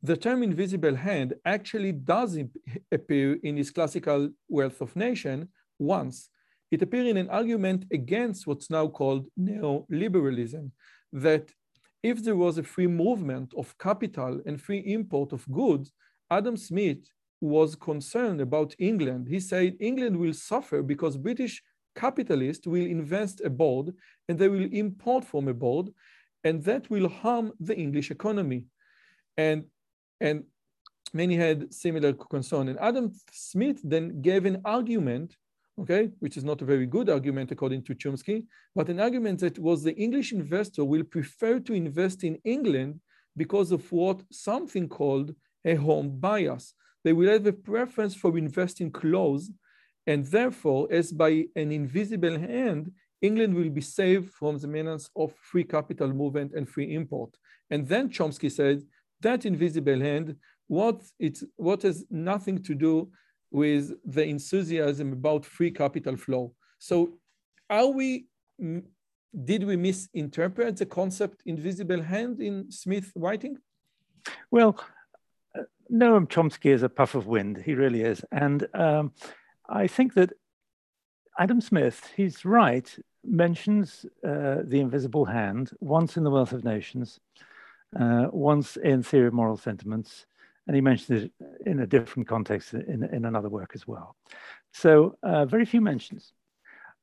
[0.02, 2.38] the term invisible hand actually does
[2.90, 6.30] appear in his classical Wealth of Nation once.
[6.70, 10.70] It appeared in an argument against what's now called neoliberalism,
[11.12, 11.50] that
[12.02, 15.92] if there was a free movement of capital and free import of goods,
[16.30, 17.04] Adam Smith
[17.40, 19.28] was concerned about England.
[19.28, 21.62] He said England will suffer because British
[21.94, 23.94] capitalists will invest abroad
[24.29, 25.90] and they will import from abroad,
[26.44, 28.64] and that will harm the English economy.
[29.37, 29.64] And,
[30.20, 30.44] and
[31.12, 32.68] many had similar concern.
[32.68, 35.37] And Adam Smith then gave an argument,
[35.79, 39.59] okay, which is not a very good argument according to Chomsky, but an argument that
[39.59, 43.00] was the English investor will prefer to invest in England
[43.37, 46.74] because of what something called a home bias.
[47.05, 49.50] They will have a preference for investing close,
[50.07, 55.35] and therefore, as by an invisible hand, England will be saved from the menace of
[55.35, 57.37] free capital movement and free import.
[57.71, 58.83] And then Chomsky said
[59.21, 60.37] that invisible hand,
[60.69, 63.11] what, it's, what has nothing to do
[63.51, 66.55] with the enthusiasm about free capital flow.
[66.79, 67.19] So
[67.69, 68.27] are we,
[69.45, 73.59] did we misinterpret the concept invisible hand in Smith writing?
[74.51, 74.83] Well,
[75.93, 77.63] Noam Chomsky is a puff of wind.
[77.65, 78.25] He really is.
[78.33, 79.13] And um,
[79.70, 80.33] I think that
[81.38, 82.92] Adam Smith, he's right,
[83.24, 87.20] mentions uh, the invisible hand once in The Wealth of Nations,
[87.98, 90.26] uh, once in Theory of Moral Sentiments,
[90.66, 91.33] and he mentions it
[91.66, 94.16] in a different context in, in another work as well.
[94.72, 96.33] So uh, very few mentions.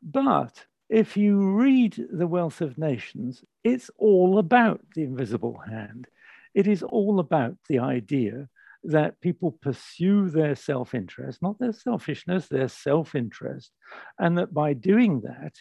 [0.03, 6.07] But if you read The Wealth of Nations, it's all about the invisible hand.
[6.53, 8.49] It is all about the idea
[8.83, 13.71] that people pursue their self interest, not their selfishness, their self interest,
[14.19, 15.53] and that by doing that,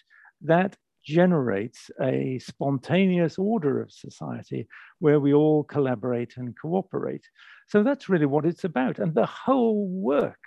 [0.43, 4.67] that generates a spontaneous order of society
[4.99, 7.25] where we all collaborate and cooperate.
[7.69, 8.99] So that's really what it's about.
[8.99, 10.41] And the whole work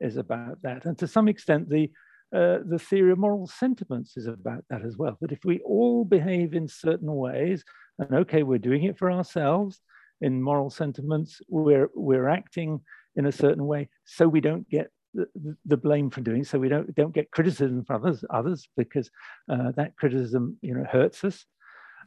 [0.00, 0.84] is about that.
[0.84, 1.90] And to some extent, the
[2.34, 5.18] uh, the theory of moral sentiments is about that as well.
[5.20, 7.62] That if we all behave in certain ways,
[7.98, 9.80] and okay, we're doing it for ourselves,
[10.22, 12.80] in moral sentiments, we're, we're acting
[13.16, 15.26] in a certain way so we don't get the,
[15.66, 19.10] the blame for doing so we don't don't get criticism from others others because
[19.50, 21.44] uh, that criticism you know hurts us.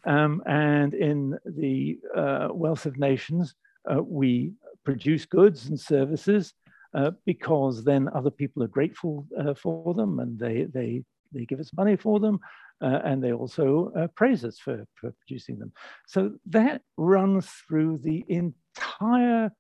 [0.06, 3.56] Um, and in the uh, wealth of nations
[3.92, 6.54] uh, we produce goods and services
[6.94, 11.60] uh, because then other people are grateful uh, for them and they they they give
[11.60, 12.40] us money for them
[12.82, 15.72] uh, and they also uh, praise us for, for producing them.
[16.08, 19.52] So that runs through the entire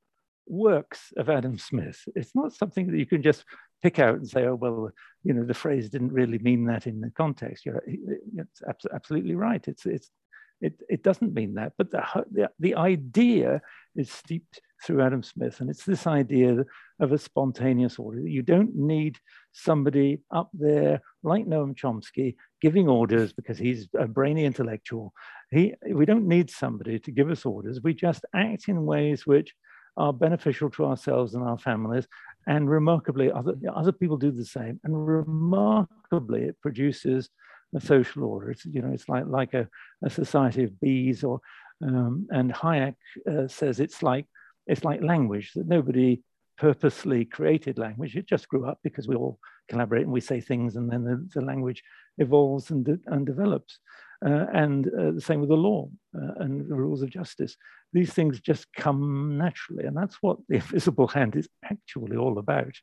[0.47, 2.03] works of Adam Smith.
[2.15, 3.45] It's not something that you can just
[3.81, 4.91] pick out and say, oh, well,
[5.23, 7.65] you know, the phrase didn't really mean that in the context.
[7.65, 8.61] You're, it's
[8.93, 9.65] absolutely right.
[9.67, 10.09] It's, it's,
[10.61, 13.61] it, it doesn't mean that, but the, the, the idea
[13.95, 15.59] is steeped through Adam Smith.
[15.59, 16.63] And it's this idea
[16.99, 18.21] of a spontaneous order.
[18.21, 19.17] You don't need
[19.51, 25.13] somebody up there like Noam Chomsky giving orders because he's a brainy intellectual.
[25.51, 25.63] He,
[25.99, 27.83] we don't need somebody to give us orders.
[27.87, 29.49] We just act in ways which
[30.03, 32.07] are beneficial to ourselves and our families.
[32.47, 34.79] And remarkably, other, other people do the same.
[34.83, 37.29] And remarkably, it produces
[37.75, 38.49] a social order.
[38.51, 39.67] It's, you know, it's like, like a,
[40.03, 41.39] a society of bees or,
[41.83, 42.95] um, and Hayek
[43.31, 44.25] uh, says it's like
[44.67, 46.21] it's like language that nobody
[46.57, 48.15] purposely created language.
[48.15, 49.39] It just grew up because we all
[49.69, 51.83] collaborate and we say things, and then the, the language
[52.17, 53.79] evolves and, de and develops.
[54.25, 57.57] Uh, and uh, the same with the law uh, and the rules of justice.
[57.93, 62.73] These things just come naturally, and that's what the invisible hand is actually all about.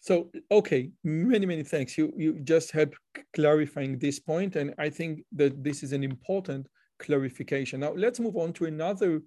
[0.00, 1.98] So, okay, many, many thanks.
[1.98, 2.96] You, you just helped
[3.34, 6.66] clarifying this point, and I think that this is an important
[6.98, 7.80] clarification.
[7.80, 9.20] Now, let's move on to another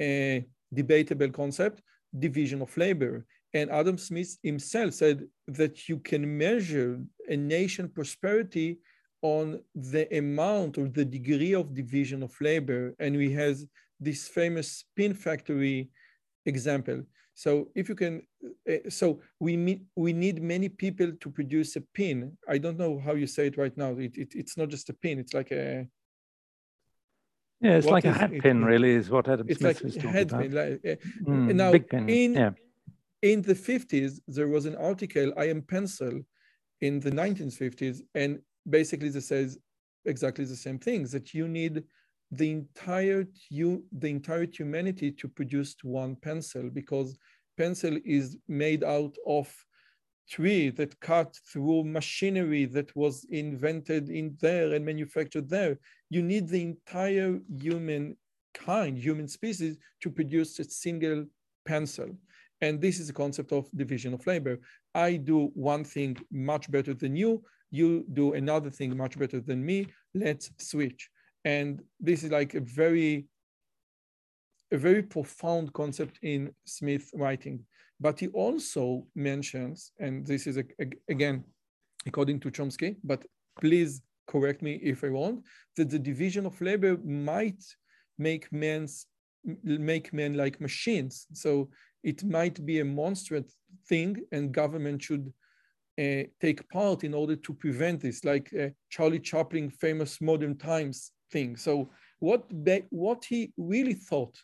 [0.00, 1.82] a debatable concept,
[2.18, 3.26] division of labor.
[3.52, 8.78] And Adam Smith himself said that you can measure a nation prosperity
[9.22, 12.94] on the amount or the degree of division of labor.
[12.98, 13.66] And we has
[13.98, 15.90] this famous pin factory
[16.46, 17.02] example.
[17.34, 18.22] So if you can,
[18.70, 22.36] uh, so we need, we need many people to produce a pin.
[22.48, 23.92] I don't know how you say it right now.
[23.92, 25.86] It, it, it's not just a pin, it's like a,
[27.60, 29.94] yeah, it's what like a hat it, pin, really, is what Adam Smith like was
[29.94, 30.42] talking about.
[30.42, 32.08] Pin, like, mm, now, big pin.
[32.08, 32.50] In, yeah.
[33.22, 36.22] in the 50s, there was an article, I am pencil,
[36.80, 39.58] in the 1950s, and basically this says
[40.06, 41.84] exactly the same thing, that you need
[42.32, 47.18] the entire you the entire humanity to produce one pencil because
[47.58, 49.52] pencil is made out of
[50.30, 55.78] tree that cut through machinery that was invented in there and manufactured there.
[56.08, 58.16] You need the entire human
[58.54, 61.26] kind, human species, to produce a single
[61.66, 62.10] pencil.
[62.60, 64.60] And this is the concept of division of labor.
[64.94, 69.64] I do one thing much better than you, you do another thing much better than
[69.64, 71.08] me, let's switch.
[71.44, 73.26] And this is like a very,
[74.72, 77.64] a very profound concept in Smith writing.
[78.00, 81.44] But he also mentions, and this is a, a, again,
[82.06, 83.24] according to Chomsky, but
[83.60, 85.44] please correct me if I want,
[85.76, 87.62] that the division of labor might
[88.18, 89.06] make men's
[89.64, 91.26] make men like machines.
[91.32, 91.70] So
[92.02, 93.56] it might be a monstrous
[93.88, 95.32] thing, and government should
[95.98, 101.12] uh, take part in order to prevent this, like uh, Charlie Chaplin famous Modern Times
[101.32, 101.56] thing.
[101.56, 102.44] So what
[102.90, 104.36] what he really thought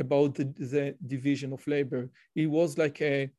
[0.00, 3.30] about the, the division of labor, it was like a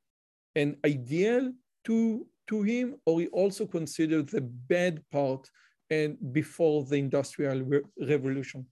[0.56, 1.52] an ideal
[1.86, 5.50] to to him, or he also considered the bad part
[5.90, 8.66] and before the industrial re revolution.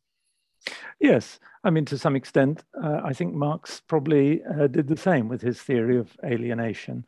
[1.00, 5.30] Yes, I mean, to some extent, uh, I think Marx probably uh, did the same
[5.30, 7.06] with his theory of alienation.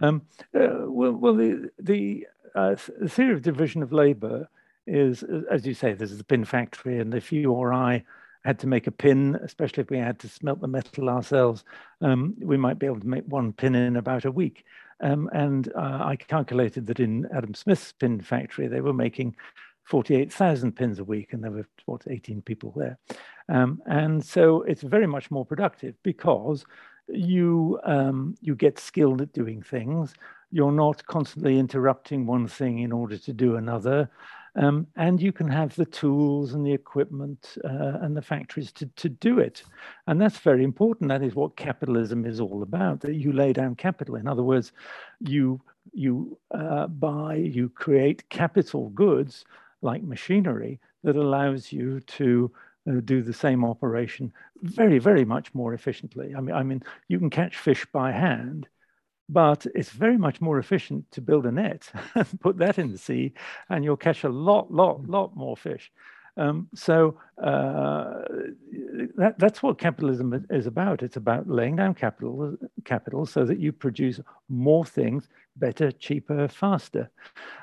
[0.00, 0.22] Um,
[0.54, 2.76] uh, well, well, the, the, uh,
[3.08, 4.48] theory of division of labor
[4.86, 8.04] is, as you say, there's the pin factory, and if you or I
[8.44, 11.64] had to make a pin, especially if we had to smelt the metal ourselves,
[12.02, 14.64] um, we might be able to make one pin in about a week.
[15.00, 19.36] Um, and uh, I calculated that in Adam Smith's pin factory, they were making
[19.84, 22.98] 48,000 pins a week, and there were what 18 people there.
[23.48, 26.64] Um, and so it's very much more productive because
[27.08, 30.14] you um, you get skilled at doing things.
[30.50, 34.08] You're not constantly interrupting one thing in order to do another.
[34.56, 38.86] Um, and you can have the tools and the equipment uh, and the factories to,
[38.86, 39.64] to do it.
[40.06, 41.08] And that's very important.
[41.08, 44.14] That is what capitalism is all about, that you lay down capital.
[44.14, 44.72] In other words,
[45.20, 45.60] you,
[45.92, 49.44] you uh, buy, you create capital goods
[49.82, 52.50] like machinery that allows you to
[52.88, 54.32] uh, do the same operation
[54.62, 56.34] very, very much more efficiently.
[56.36, 58.68] I mean, I mean, you can catch fish by hand,
[59.28, 62.98] but it's very much more efficient to build a net and put that in the
[62.98, 63.32] sea,
[63.70, 65.90] and you'll catch a lot, lot, lot more fish.
[66.36, 68.22] Um, so uh,
[69.16, 71.02] that, that's what capitalism is about.
[71.02, 77.10] It's about laying down capital, capital so that you produce more things better, cheaper, faster.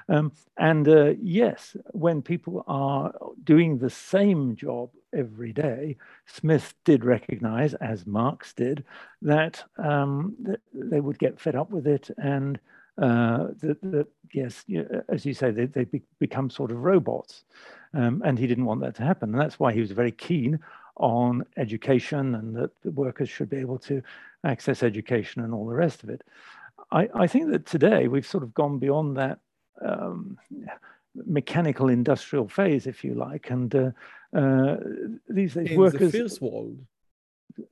[0.10, 3.14] Um, and uh, yes, when people are
[3.44, 8.84] doing the same job every day, Smith did recognize, as Marx did,
[9.22, 12.60] that, um, that they would get fed up with it and
[13.02, 14.66] uh, that, that, yes,
[15.10, 17.44] as you say, they, they be, become sort of robots.
[17.94, 19.32] Um, and he didn't want that to happen.
[19.32, 20.60] And that's why he was very keen
[20.98, 24.02] on education and that the workers should be able to
[24.44, 26.24] access education and all the rest of it.
[26.92, 29.39] I, I think that today we've sort of gone beyond that
[29.82, 30.38] um,
[31.16, 33.92] mechanical industrial phase, if you like, and uh,
[34.36, 34.78] uh,
[35.30, 36.12] these days in workers.
[36.12, 36.78] the first world,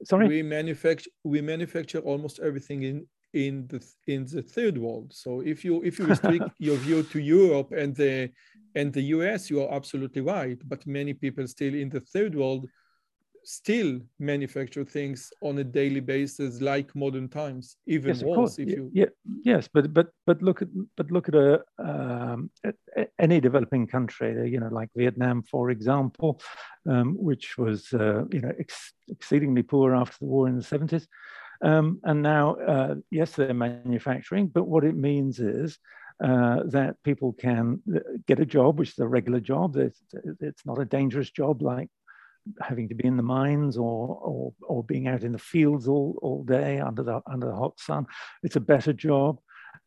[0.03, 5.13] sorry, we manufacture we manufacture almost everything in in the in the third world.
[5.13, 8.31] So if you if you restrict your view to Europe and the
[8.75, 10.59] and the US, you are absolutely right.
[10.67, 12.67] But many people still in the third world
[13.49, 18.91] still manufacture things on a daily basis like modern times even yes, worse if you
[18.93, 19.11] yeah,
[19.43, 22.75] yes but but but look at but look at a um, at
[23.17, 26.39] any developing country you know like vietnam for example
[26.87, 31.07] um, which was uh, you know ex exceedingly poor after the war in the 70s
[31.65, 35.79] um, and now uh, yes they're manufacturing but what it means is
[36.23, 39.77] uh, that people can uh, get a job, which is a regular job.
[39.77, 40.01] It's,
[40.41, 41.87] it's not a dangerous job like
[42.61, 46.17] having to be in the mines or, or, or being out in the fields all,
[46.21, 48.05] all day under the, under the hot sun.
[48.43, 49.39] It's a better job.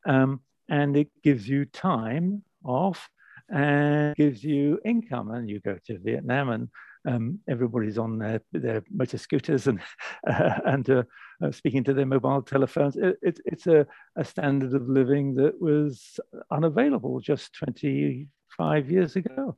[0.06, 3.08] Um, and it gives you time off
[3.48, 5.30] and gives you income.
[5.30, 6.68] And you go to Vietnam and
[7.06, 9.80] um, everybody's on their, their motor scooters and,
[10.26, 11.02] uh, and uh,
[11.42, 12.96] uh, speaking to their mobile telephones.
[12.96, 13.86] It, it, it's a,
[14.16, 19.56] a standard of living that was unavailable just 25 years ago.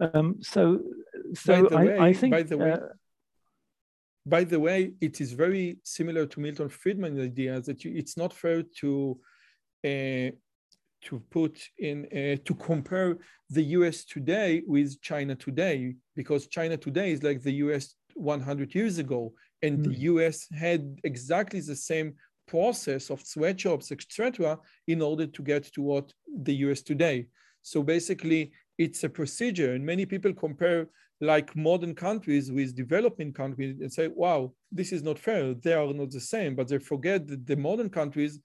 [0.00, 0.80] Um, so,
[1.34, 2.32] so I, way, I, think.
[2.32, 2.78] By the way, uh,
[4.24, 8.32] by the way, it is very similar to Milton Friedman's idea that you, it's not
[8.32, 9.18] fair to
[9.84, 10.30] uh,
[11.04, 13.18] to put in uh, to compare
[13.50, 14.04] the U.S.
[14.04, 17.94] today with China today because China today is like the U.S.
[18.14, 19.32] 100 years ago,
[19.62, 19.84] and mm.
[19.84, 20.02] the hmm.
[20.02, 20.46] U.S.
[20.52, 22.14] had exactly the same
[22.46, 26.12] process of sweatshops, etc., in order to get to what
[26.42, 26.82] the U.S.
[26.82, 27.26] today.
[27.62, 30.88] So basically, it's a procedure, and many people compare
[31.20, 35.54] like modern countries with developing countries and say, wow, this is not fair.
[35.54, 38.40] They are not the same, but they forget that the modern countries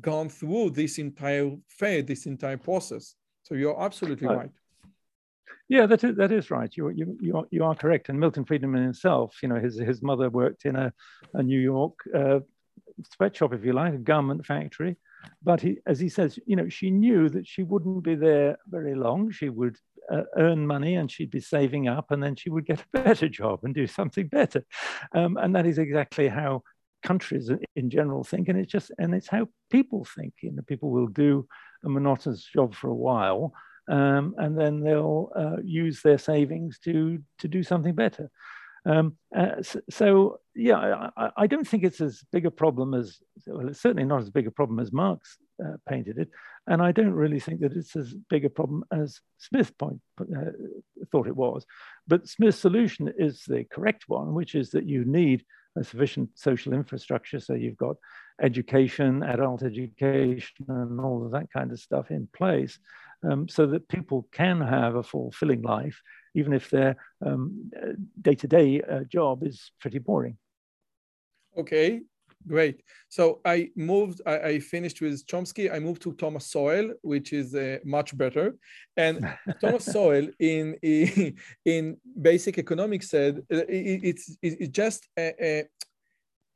[0.00, 3.16] gone through this entire phase, this entire process.
[3.42, 4.50] So you're absolutely right.
[5.68, 6.70] Yeah, that is, that is right.
[6.76, 8.08] You, you, you, are, you are correct.
[8.08, 10.92] And Milton Friedman himself, you know, his, his mother worked in a,
[11.32, 12.40] a New York uh,
[13.14, 14.96] sweatshop, if you like, a garment factory.
[15.42, 18.94] But he, as he says, you know, she knew that she wouldn't be there very
[18.94, 19.30] long.
[19.30, 19.76] She would
[20.10, 23.28] uh, earn money and she'd be saving up and then she would get a better
[23.28, 24.64] job and do something better.
[25.14, 26.62] Um, and that is exactly how
[27.02, 28.48] countries in general think.
[28.48, 30.34] And it's just, and it's how people think.
[30.42, 31.46] You know, people will do
[31.84, 33.54] a monotonous job for a while
[33.88, 38.30] um, and then they'll uh, use their savings to, to do something better.
[38.86, 43.18] Um, uh, so, so, yeah, I, I, don't think it's as big a problem as,
[43.46, 46.28] well, it's certainly not as big a problem as Marx uh, painted it.
[46.66, 50.50] And I don't really think that it's as big a problem as Smith point, uh,
[51.10, 51.64] thought it was.
[52.06, 55.44] But Smith's solution is the correct one, which is that you need
[55.76, 57.40] a sufficient social infrastructure.
[57.40, 57.96] So you've got
[58.42, 62.78] education, adult education, and all of that kind of stuff in place
[63.28, 66.00] um, so that people can have a fulfilling life,
[66.34, 66.96] even if their
[68.20, 70.36] day to day job is pretty boring.
[71.56, 72.02] Okay,
[72.46, 72.82] great.
[73.08, 75.72] So I moved, I, I, finished with Chomsky.
[75.72, 78.56] I moved to Thomas Sowell, which is uh, much better.
[78.96, 79.28] And
[79.60, 80.76] Thomas Sowell in,
[81.64, 85.64] in, basic economics said uh, it, it's, it's just a, a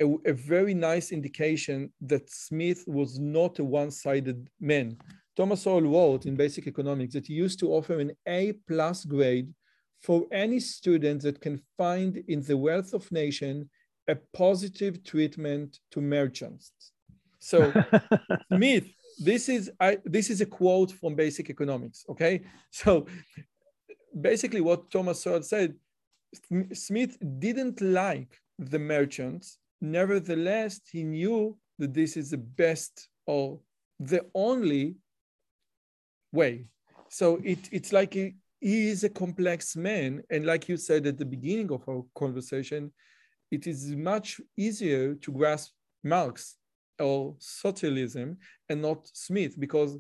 [0.01, 4.97] a, a, very nice indication that Smith was not a one-sided man.
[5.37, 9.53] Thomas Sowell wrote in Basic Economics that he used to offer an A plus grade
[10.01, 13.69] for any student that can find in the wealth of nation
[14.09, 16.73] a positive treatment to merchants.
[17.39, 17.73] So
[18.53, 18.87] Smith,
[19.19, 22.05] this is I, this is a quote from Basic Economics.
[22.09, 23.07] Okay, so
[24.19, 25.75] basically what Thomas Sowell said,
[26.73, 29.59] Smith didn't like the merchants.
[29.81, 33.61] Nevertheless, he knew that this is the best or
[34.01, 34.97] the only
[36.33, 36.67] way.
[37.09, 40.23] So it, it's like he, he is a complex man.
[40.31, 42.93] And like you said at the beginning of our conversation,
[43.51, 45.73] it is much easier to grasp
[46.05, 46.57] Marx
[46.99, 48.39] or socialism
[48.69, 49.99] and not Smith because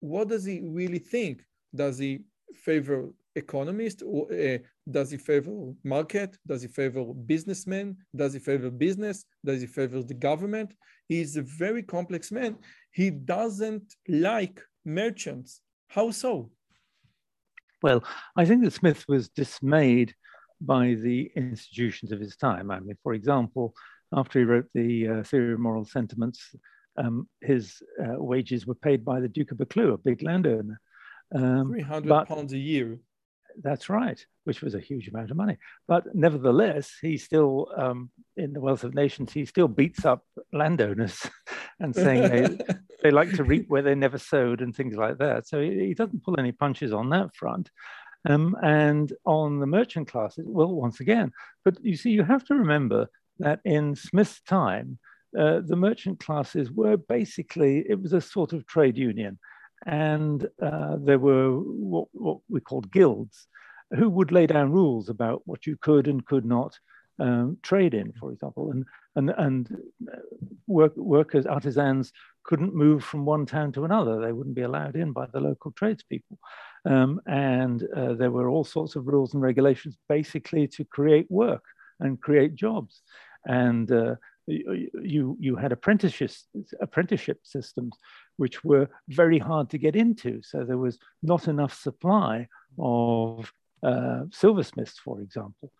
[0.00, 1.42] what does he really think?
[1.74, 2.20] Does he
[2.54, 4.58] favor economist or uh,
[4.90, 6.36] does he favor market?
[6.46, 7.96] Does he favor businessmen?
[8.16, 9.24] Does he favor business?
[9.44, 10.74] Does he favor the government?
[11.08, 12.56] He is a very complex man.
[12.92, 15.60] He doesn't like merchants.
[15.88, 16.50] How so?
[17.82, 18.04] Well,
[18.36, 20.14] I think that Smith was dismayed
[20.60, 22.70] by the institutions of his time.
[22.70, 23.74] I mean, for example,
[24.12, 26.54] after he wrote the uh, Theory of Moral Sentiments,
[26.96, 30.80] um, his uh, wages were paid by the Duke of Buccleuch, a big landowner.
[31.34, 32.98] Um, 300 pounds a year.
[33.62, 35.56] That's right, which was a huge amount of money.
[35.88, 41.26] But nevertheless, he still, um, in the Wealth of Nations, he still beats up landowners
[41.80, 45.48] and saying they, they like to reap where they never sowed and things like that.
[45.48, 47.70] So he, he doesn't pull any punches on that front.
[48.28, 51.32] Um, and on the merchant classes, well, once again,
[51.64, 53.08] but you see, you have to remember
[53.38, 54.98] that in Smith's time,
[55.38, 59.38] uh, the merchant classes were basically, it was a sort of trade union
[59.86, 63.46] and uh, there were what, what, we called guilds
[63.96, 66.78] who would lay down rules about what you could and could not
[67.18, 68.84] um, trade in, for example, and
[69.20, 69.76] and and
[70.12, 70.16] uh,
[70.66, 72.12] work, workers, artisans
[72.44, 75.72] couldn't move from one town to another; they wouldn't be allowed in by the local
[75.72, 76.38] tradespeople,
[76.84, 81.64] um, and uh, there were all sorts of rules and regulations, basically to create work
[82.00, 83.02] and create jobs,
[83.46, 84.14] and uh,
[84.46, 86.32] you you had apprenticeship
[86.80, 87.92] apprenticeship systems
[88.36, 90.40] which were very hard to get into.
[90.42, 92.48] So there was not enough supply
[92.78, 93.52] of
[93.82, 95.72] uh, silversmiths, for example.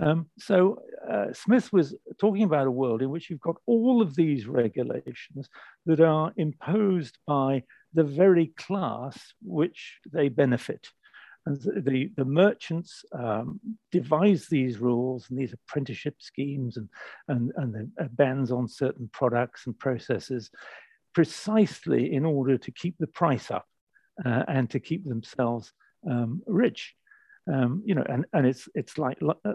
[0.00, 4.14] Um, so uh, Smith was talking about a world in which you've got all of
[4.14, 5.48] these regulations
[5.86, 10.88] that are imposed by the very class which they benefit.
[11.46, 13.58] And the, the merchants um,
[13.90, 16.88] devise these rules and these apprenticeship schemes and,
[17.28, 20.50] and, and the bans on certain products and processes
[21.14, 23.66] precisely in order to keep the price up
[24.24, 25.72] uh, and to keep themselves
[26.08, 26.94] um, rich.
[27.52, 29.54] Um, you know, and, and it's it's like uh,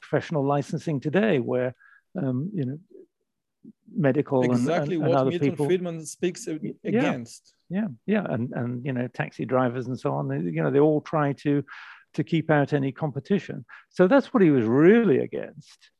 [0.00, 1.74] professional licensing today, where
[2.20, 2.78] um, you know
[3.94, 5.66] medical exactly and, and, what Milton people.
[5.66, 6.48] Friedman speaks
[6.84, 7.54] against.
[7.68, 10.28] Yeah, yeah, and and you know taxi drivers and so on.
[10.28, 11.64] They, you know, they all try to
[12.14, 13.64] to keep out any competition.
[13.90, 15.90] So that's what he was really against.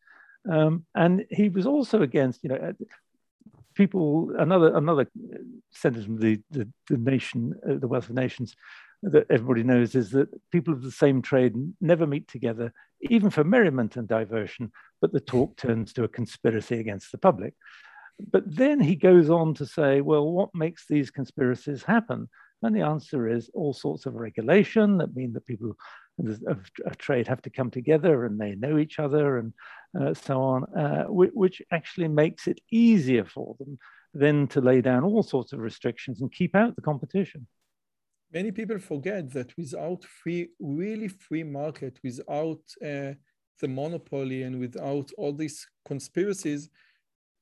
[0.50, 2.72] Um, and he was also against, you know,
[3.74, 5.06] people, another another
[5.70, 8.54] sentence from the, the, the nation, uh, the wealth of nations
[9.02, 12.72] that everybody knows is that people of the same trade never meet together,
[13.02, 14.70] even for merriment and diversion,
[15.00, 17.54] but the talk turns to a conspiracy against the public.
[18.30, 22.28] But then he goes on to say, well, what makes these conspiracies happen?
[22.62, 25.76] And the answer is all sorts of regulation that mean that people
[26.46, 29.54] of, trade have to come together and they know each other and
[29.98, 33.78] uh, so on, uh, which actually makes it easier for them
[34.12, 37.46] then to lay down all sorts of restrictions and keep out the competition.
[38.32, 43.14] Many people forget that without free, really free market, without uh,
[43.60, 46.70] the monopoly and without all these conspiracies,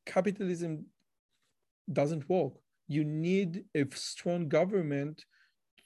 [0.07, 0.86] capitalism
[1.93, 2.55] doesn't work.
[2.86, 5.24] You need a strong government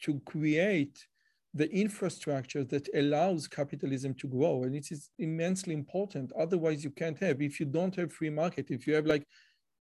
[0.03, 1.07] to create
[1.55, 4.63] the infrastructure that allows capitalism to grow.
[4.63, 6.33] And it is immensely important.
[6.39, 9.27] Otherwise, you can't have, if you don't have free market, if you have like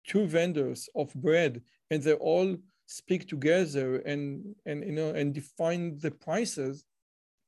[0.06, 5.98] two vendors of bread and they're all speak together and, and you know, and define
[6.00, 6.86] the prices,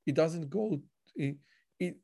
[0.06, 0.82] it doesn't go,
[1.16, 1.36] it,
[1.80, 1.98] it,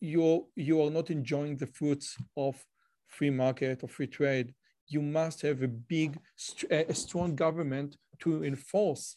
[0.00, 2.64] you're, you are not enjoying the fruits of
[3.06, 4.54] free market or free trade.
[4.86, 6.18] You must have a big,
[6.70, 9.16] a strong government to enforce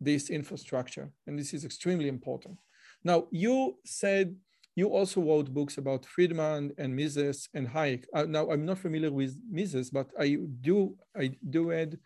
[0.00, 1.10] this infrastructure.
[1.26, 2.58] And this is extremely important.
[3.04, 4.36] Now, you said
[4.74, 8.04] you also wrote books about Friedman and Mises and Hayek.
[8.14, 11.98] Uh, now, I'm not familiar with Mises, but I do, I do read,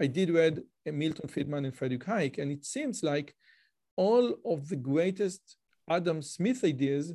[0.00, 3.34] I did read Milton Friedman and Frederick Hayek, and it seems like
[3.96, 5.56] all of the greatest
[5.88, 7.12] Adam Smith ideas,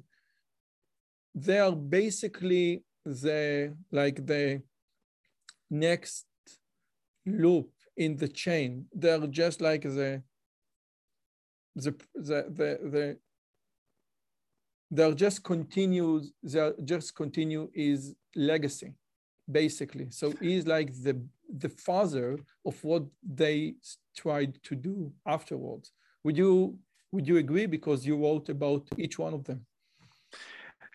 [1.35, 4.61] they are basically the like the
[5.69, 6.25] next
[7.25, 8.85] loop in the chain.
[8.93, 10.23] They're just like the
[11.75, 13.17] the the the, the
[14.91, 18.93] they're just continue they'll just continue his legacy
[19.51, 21.21] basically so he's like the
[21.57, 23.75] the father of what they
[24.15, 25.91] tried to do afterwards.
[26.23, 26.77] Would you
[27.11, 29.65] would you agree because you wrote about each one of them?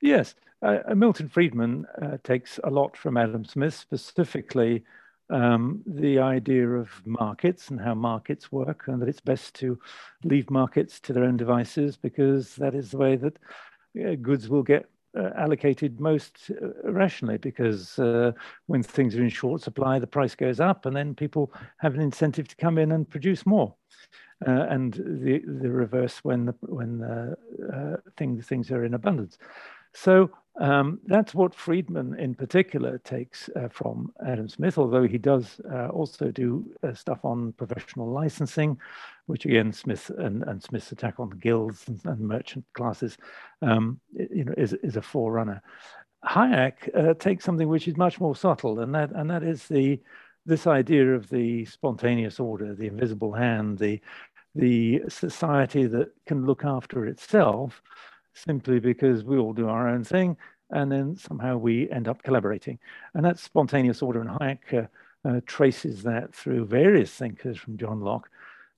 [0.00, 0.34] Yes.
[0.62, 4.82] Uh, milton friedman uh, takes a lot from adam smith specifically
[5.30, 9.78] um, the idea of markets and how markets work, and that it's best to
[10.22, 13.38] leave markets to their own devices because that is the way that
[14.04, 18.32] uh, goods will get uh, allocated most uh, rationally because uh,
[18.66, 22.00] when things are in short supply, the price goes up, and then people have an
[22.00, 23.74] incentive to come in and produce more.
[24.46, 29.38] Uh, and the the reverse when the, when uh, things things are in abundance.
[29.94, 35.60] So um, that's what Friedman in particular takes uh, from Adam Smith, although he does
[35.72, 38.78] uh, also do uh, stuff on professional licensing,
[39.26, 43.16] which again, Smith and, and Smith's attack on the guilds and, and merchant classes
[43.62, 45.62] um, you know, is, is a forerunner.
[46.24, 50.00] Hayek uh, takes something which is much more subtle, and that, and that is the,
[50.46, 54.00] this idea of the spontaneous order, the invisible hand, the,
[54.54, 57.82] the society that can look after itself,
[58.32, 60.36] simply because we all do our own thing
[60.70, 62.78] and then somehow we end up collaborating.
[63.14, 64.88] And that spontaneous order and Hayek
[65.24, 68.28] uh, uh, traces that through various thinkers from John Locke,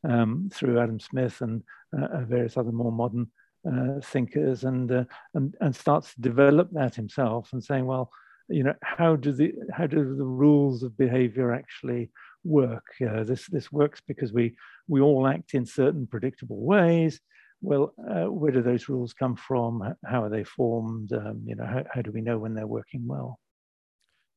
[0.08, 1.62] um, through Adam Smith and
[1.96, 3.30] uh, various other more modern
[3.70, 5.04] uh, thinkers and, uh,
[5.34, 8.10] and, and starts to develop that himself and saying, well,
[8.48, 12.10] you know, how do the, how do the rules of behavior actually
[12.44, 12.84] work?
[13.00, 17.20] this, this works because we, we all act in certain predictable ways
[17.62, 19.94] well, uh, where do those rules come from?
[20.04, 21.12] How are they formed?
[21.12, 23.38] Um, you know, how, how, do we know when they're working well?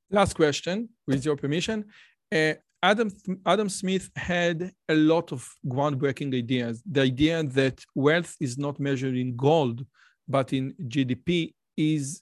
[0.10, 1.86] Last question, with your permission.
[2.32, 3.12] Uh, Adam,
[3.46, 6.82] Adam Smith had a lot of groundbreaking ideas.
[6.90, 9.86] The idea that wealth is not measured in gold,
[10.28, 12.22] but in GDP is,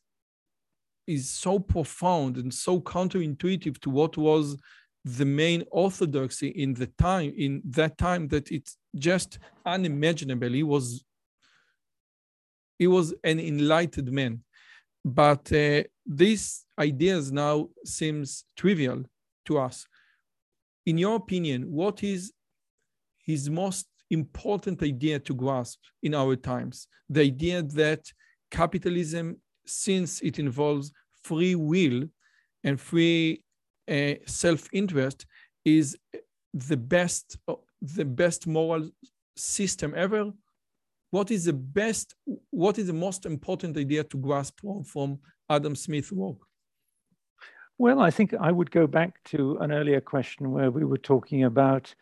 [1.05, 4.57] is so profound and so counterintuitive to what was
[5.05, 11.05] the main orthodoxy in the time in that time that it's just unimaginable he was
[12.77, 14.43] he was an enlightened man
[15.05, 19.01] but uh, these ideas now seems trivial
[19.45, 19.85] to us
[20.87, 22.31] in your opinion what is
[23.27, 26.87] his most important idea to grasp in our times?
[27.09, 28.01] The idea that
[28.49, 32.05] capitalism since it involves free will
[32.63, 33.43] and free
[33.91, 35.25] uh, self-interest
[35.65, 35.97] is
[36.53, 37.37] the best
[37.81, 38.89] the best moral
[39.35, 40.31] system ever?
[41.11, 42.15] What is the best
[42.49, 45.19] what is the most important idea to grasp from
[45.49, 46.46] adam smith's work
[47.77, 51.43] well i think i would go back to an earlier question where we were talking
[51.43, 51.93] about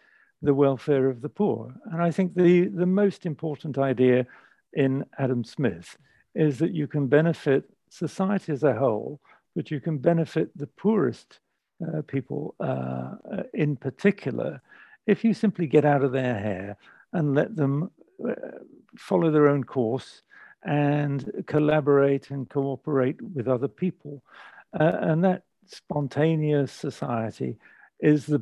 [0.41, 4.25] the welfare of the poor and i think the the most important idea
[4.73, 5.97] in adam smith
[6.33, 9.19] is that you can benefit society as a whole
[9.55, 11.39] but you can benefit the poorest
[11.85, 13.15] uh, people uh,
[13.53, 14.61] in particular,
[15.07, 16.77] if you simply get out of their hair
[17.13, 17.91] and let them
[18.27, 18.33] uh,
[18.97, 20.21] follow their own course
[20.63, 24.23] and collaborate and cooperate with other people.
[24.79, 27.57] Uh, and that spontaneous society
[27.99, 28.41] is the,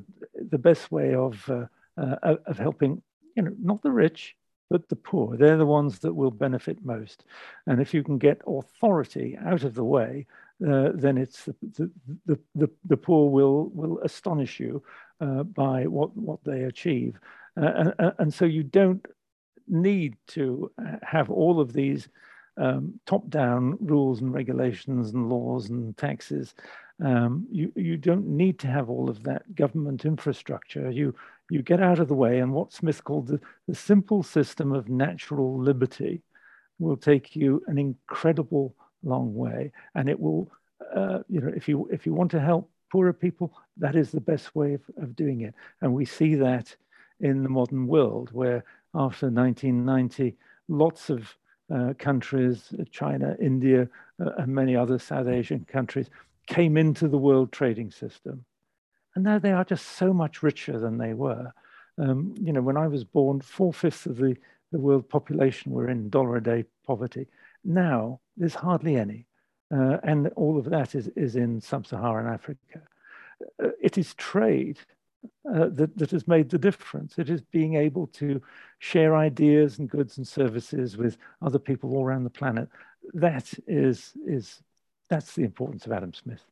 [0.50, 1.66] the best way of uh,
[1.98, 3.02] uh, of helping,
[3.36, 4.36] you know, not the rich,
[4.70, 5.38] but the poor.
[5.38, 7.24] They're the ones that will benefit most.
[7.68, 10.26] And if you can get authority out of the way,
[10.68, 11.92] uh, then it's the,
[12.26, 14.82] the, the, the, poor will, will astonish you
[15.22, 17.20] uh, by what, what they achieve.
[17.56, 19.06] Uh, and, and, so you don't
[19.68, 20.72] need to
[21.04, 22.08] have all of these
[22.58, 26.54] um, top-down rules and regulations and laws and taxes.
[27.04, 30.92] Um, you, you don't need to have all of that government infrastructure.
[30.92, 31.16] You,
[31.50, 34.90] you get out of the way and what Smith called the, the simple system of
[34.90, 36.22] natural liberty
[36.80, 39.72] will take you an incredible long way.
[39.96, 40.52] And it will,
[40.96, 44.22] uh, you know, if you, if you want to help poorer people, that is the
[44.22, 45.56] best way of, of doing it.
[45.82, 46.76] And we see that
[47.20, 50.36] in the modern world where after 1990,
[50.68, 51.36] lots of
[51.74, 53.88] uh, countries, China, India,
[54.20, 56.10] uh, and many other South Asian countries,
[56.48, 58.46] came into the world trading system.
[59.16, 61.54] And now they are just so much richer than they were.
[61.98, 64.36] Um, you know, when I was born, four fifths of the,
[64.72, 67.28] the world population were in dollar a day poverty.
[67.64, 69.26] Now there's hardly any.
[69.74, 72.82] Uh, and all of that is, is in sub Saharan Africa.
[73.64, 74.80] Uh, it is trade
[75.54, 77.18] uh, that, that has made the difference.
[77.18, 78.42] It is being able to
[78.80, 82.70] share ideas and goods and services with other people all around the planet.
[83.14, 84.62] That is, is
[85.10, 86.44] that's the importance of Adam Smith.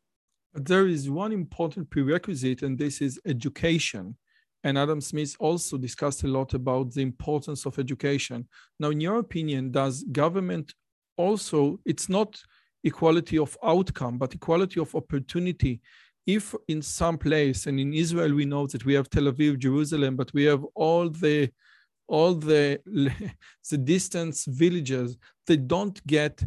[0.54, 4.18] There is one important prerequisite, and this is education.
[4.64, 8.48] And Adam Smith also discussed a lot about the importance of education.
[8.80, 10.74] Now, in your opinion, does government
[11.18, 12.42] also, it's not
[12.84, 15.82] equality of outcome, but equality of opportunity
[16.26, 20.16] if in some place and in israel we know that we have tel aviv jerusalem
[20.16, 21.50] but we have all the
[22.08, 22.80] all the
[23.70, 25.18] the distance villages
[25.48, 26.44] they don't get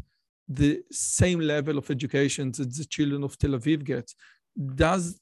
[0.49, 4.15] the same level of education that the children of tel aviv get
[4.75, 5.19] does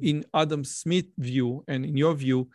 [0.00, 2.48] in adam smith view and in your view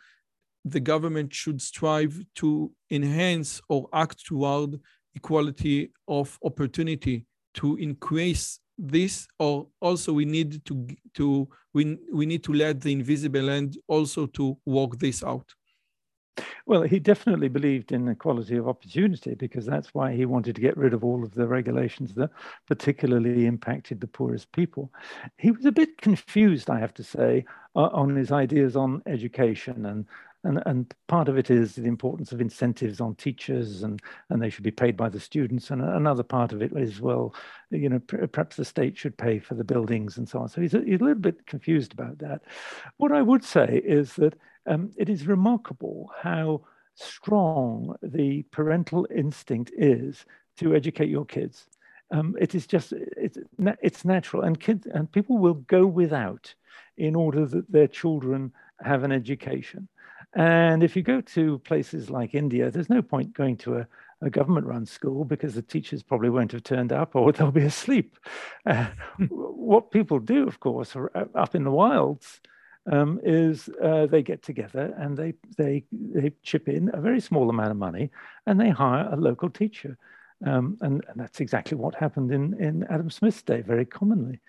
[0.64, 4.80] the government should strive to enhance or act toward
[5.14, 7.24] equality of opportunity
[7.54, 12.92] to increase this or also we need to to we, we need to let the
[12.92, 15.54] invisible end also to work this out.
[16.66, 20.76] Well he definitely believed in equality of opportunity because that's why he wanted to get
[20.76, 22.30] rid of all of the regulations that
[22.66, 24.92] particularly impacted the poorest people.
[25.38, 27.44] He was a bit confused i have to say
[27.76, 30.06] uh, on his ideas on education and
[30.46, 34.48] and, and part of it is the importance of incentives on teachers and, and they
[34.48, 35.70] should be paid by the students.
[35.70, 37.34] And another part of it is, well,
[37.70, 40.48] you know, perhaps the state should pay for the buildings and so on.
[40.48, 42.42] So he's a, he's a little bit confused about that.
[42.96, 44.34] What I would say is that
[44.66, 46.62] um, it is remarkable how
[46.94, 50.24] strong the parental instinct is
[50.58, 51.66] to educate your kids.
[52.12, 53.36] Um, it is just it's
[53.82, 56.54] it's natural, and kids and people will go without
[56.96, 59.88] in order that their children have an education.
[60.36, 63.86] And if you go to places like India, there's no point going to a,
[64.20, 67.62] a government run school because the teachers probably won't have turned up or they'll be
[67.62, 68.18] asleep.
[68.66, 68.86] Uh,
[69.28, 72.40] what people do, of course, uh, up in the wilds,
[72.92, 77.48] um, is uh, they get together and they, they, they chip in a very small
[77.48, 78.10] amount of money
[78.46, 79.96] and they hire a local teacher.
[80.44, 84.40] Um, and, and, that's exactly what happened in, in Adam Smith's day very commonly.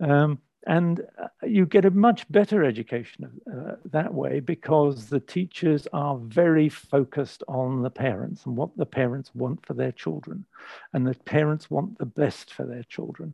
[0.00, 5.86] Um, and uh, you get a much better education uh, that way because the teachers
[5.92, 10.44] are very focused on the parents and what the parents want for their children.
[10.92, 13.32] And the parents want the best for their children.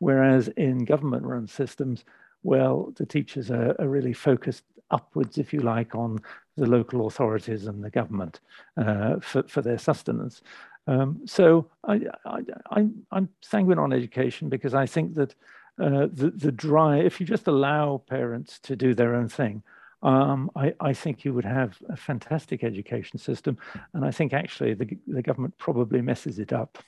[0.00, 2.04] Whereas in government run systems,
[2.42, 6.20] well, the teachers are, are, really focused upwards, if you like, on
[6.56, 8.40] the local authorities and the government
[8.76, 10.42] uh, for, for their sustenance.
[10.88, 12.40] Um, so I, I,
[12.72, 15.36] I, I'm sanguine on education because I think that
[15.80, 19.62] uh, the, the dry, if you just allow parents to do their own thing,
[20.02, 23.56] um, I, I, think you would have a fantastic education system.
[23.94, 26.78] And I think actually the, the government probably messes it up.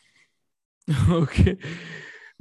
[1.09, 1.57] okay.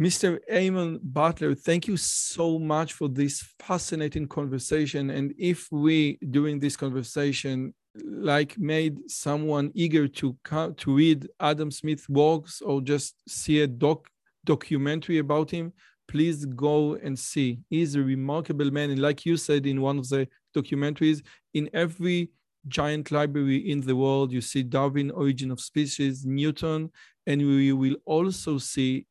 [0.02, 0.40] Mr.
[0.52, 5.12] Eamonn Butler, thank you so much for this fascinating conversation.
[5.12, 11.70] And if we, during this conversation, like made someone eager to come, to read Adam
[11.70, 14.08] Smith works or just see a doc
[14.46, 15.72] documentary about him,
[16.14, 17.58] please go and see.
[17.72, 18.92] He's a remarkable man.
[18.92, 21.24] And like you said in one of the documentaries,
[21.56, 22.30] in every
[22.68, 26.92] giant library in the world, you see Darwin, Origin of Species, Newton,
[27.26, 29.08] and we will also see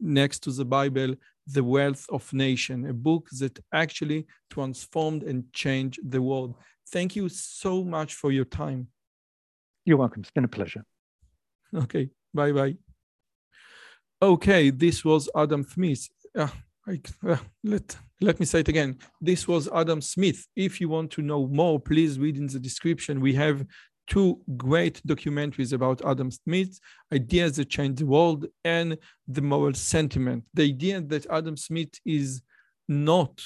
[0.00, 1.14] next to the Bible,
[1.46, 6.54] The Wealth of Nation, a book that actually transformed and changed the world.
[6.88, 8.88] Thank you so much for your time.
[9.84, 10.22] You're welcome.
[10.22, 10.86] It's been a pleasure.
[11.74, 12.08] Okay.
[12.32, 12.76] Bye bye.
[14.22, 16.48] Okay, this was Adam Smith uh,
[16.86, 18.98] I, uh, let let me say it again.
[19.20, 20.46] This was Adam Smith.
[20.56, 23.20] If you want to know more, please read in the description.
[23.20, 23.64] We have
[24.06, 26.78] two great documentaries about Adam Smith,
[27.12, 30.44] Ideas That Change the World and The Moral Sentiment.
[30.54, 32.42] The idea that Adam Smith is
[32.88, 33.40] not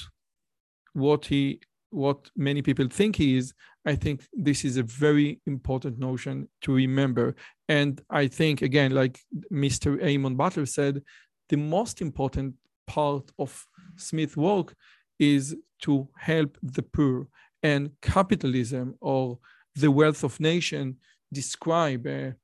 [0.94, 1.60] what he
[1.90, 3.54] what many people think he is,
[3.86, 7.36] I think this is a very important notion to remember.
[7.68, 9.20] And I think, again, like
[9.52, 10.02] Mr.
[10.02, 11.02] Eamonn Butler said,
[11.50, 12.54] the most important
[12.86, 13.66] part of
[13.96, 14.74] Smith's work
[15.18, 17.28] is to help the poor.
[17.62, 19.38] And capitalism or
[19.74, 20.96] the wealth of nation
[21.32, 22.34] describe a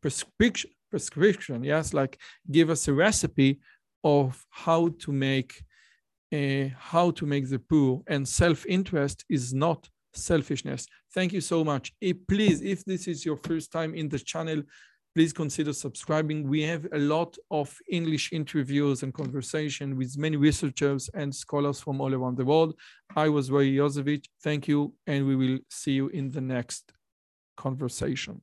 [0.00, 2.18] prescription, prescription, yes, like
[2.50, 3.60] give us a recipe
[4.04, 5.62] of how to make
[6.32, 10.86] uh, how to make the poor and self-interest is not selfishness.
[11.12, 11.92] Thank you so much.
[12.28, 14.62] Please, if this is your first time in the channel,
[15.14, 16.48] please consider subscribing.
[16.48, 22.00] We have a lot of English interviews and conversation with many researchers and scholars from
[22.00, 22.74] all around the world.
[23.16, 24.26] I was Roy Yozevitch.
[24.42, 26.92] Thank you, and we will see you in the next
[27.56, 28.42] conversation.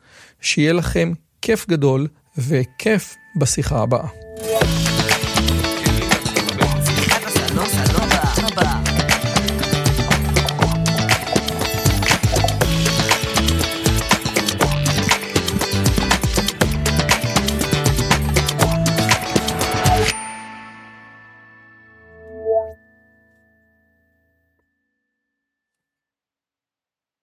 [0.41, 1.11] שיהיה לכם
[1.41, 4.07] כיף גדול וכיף בשיחה הבאה.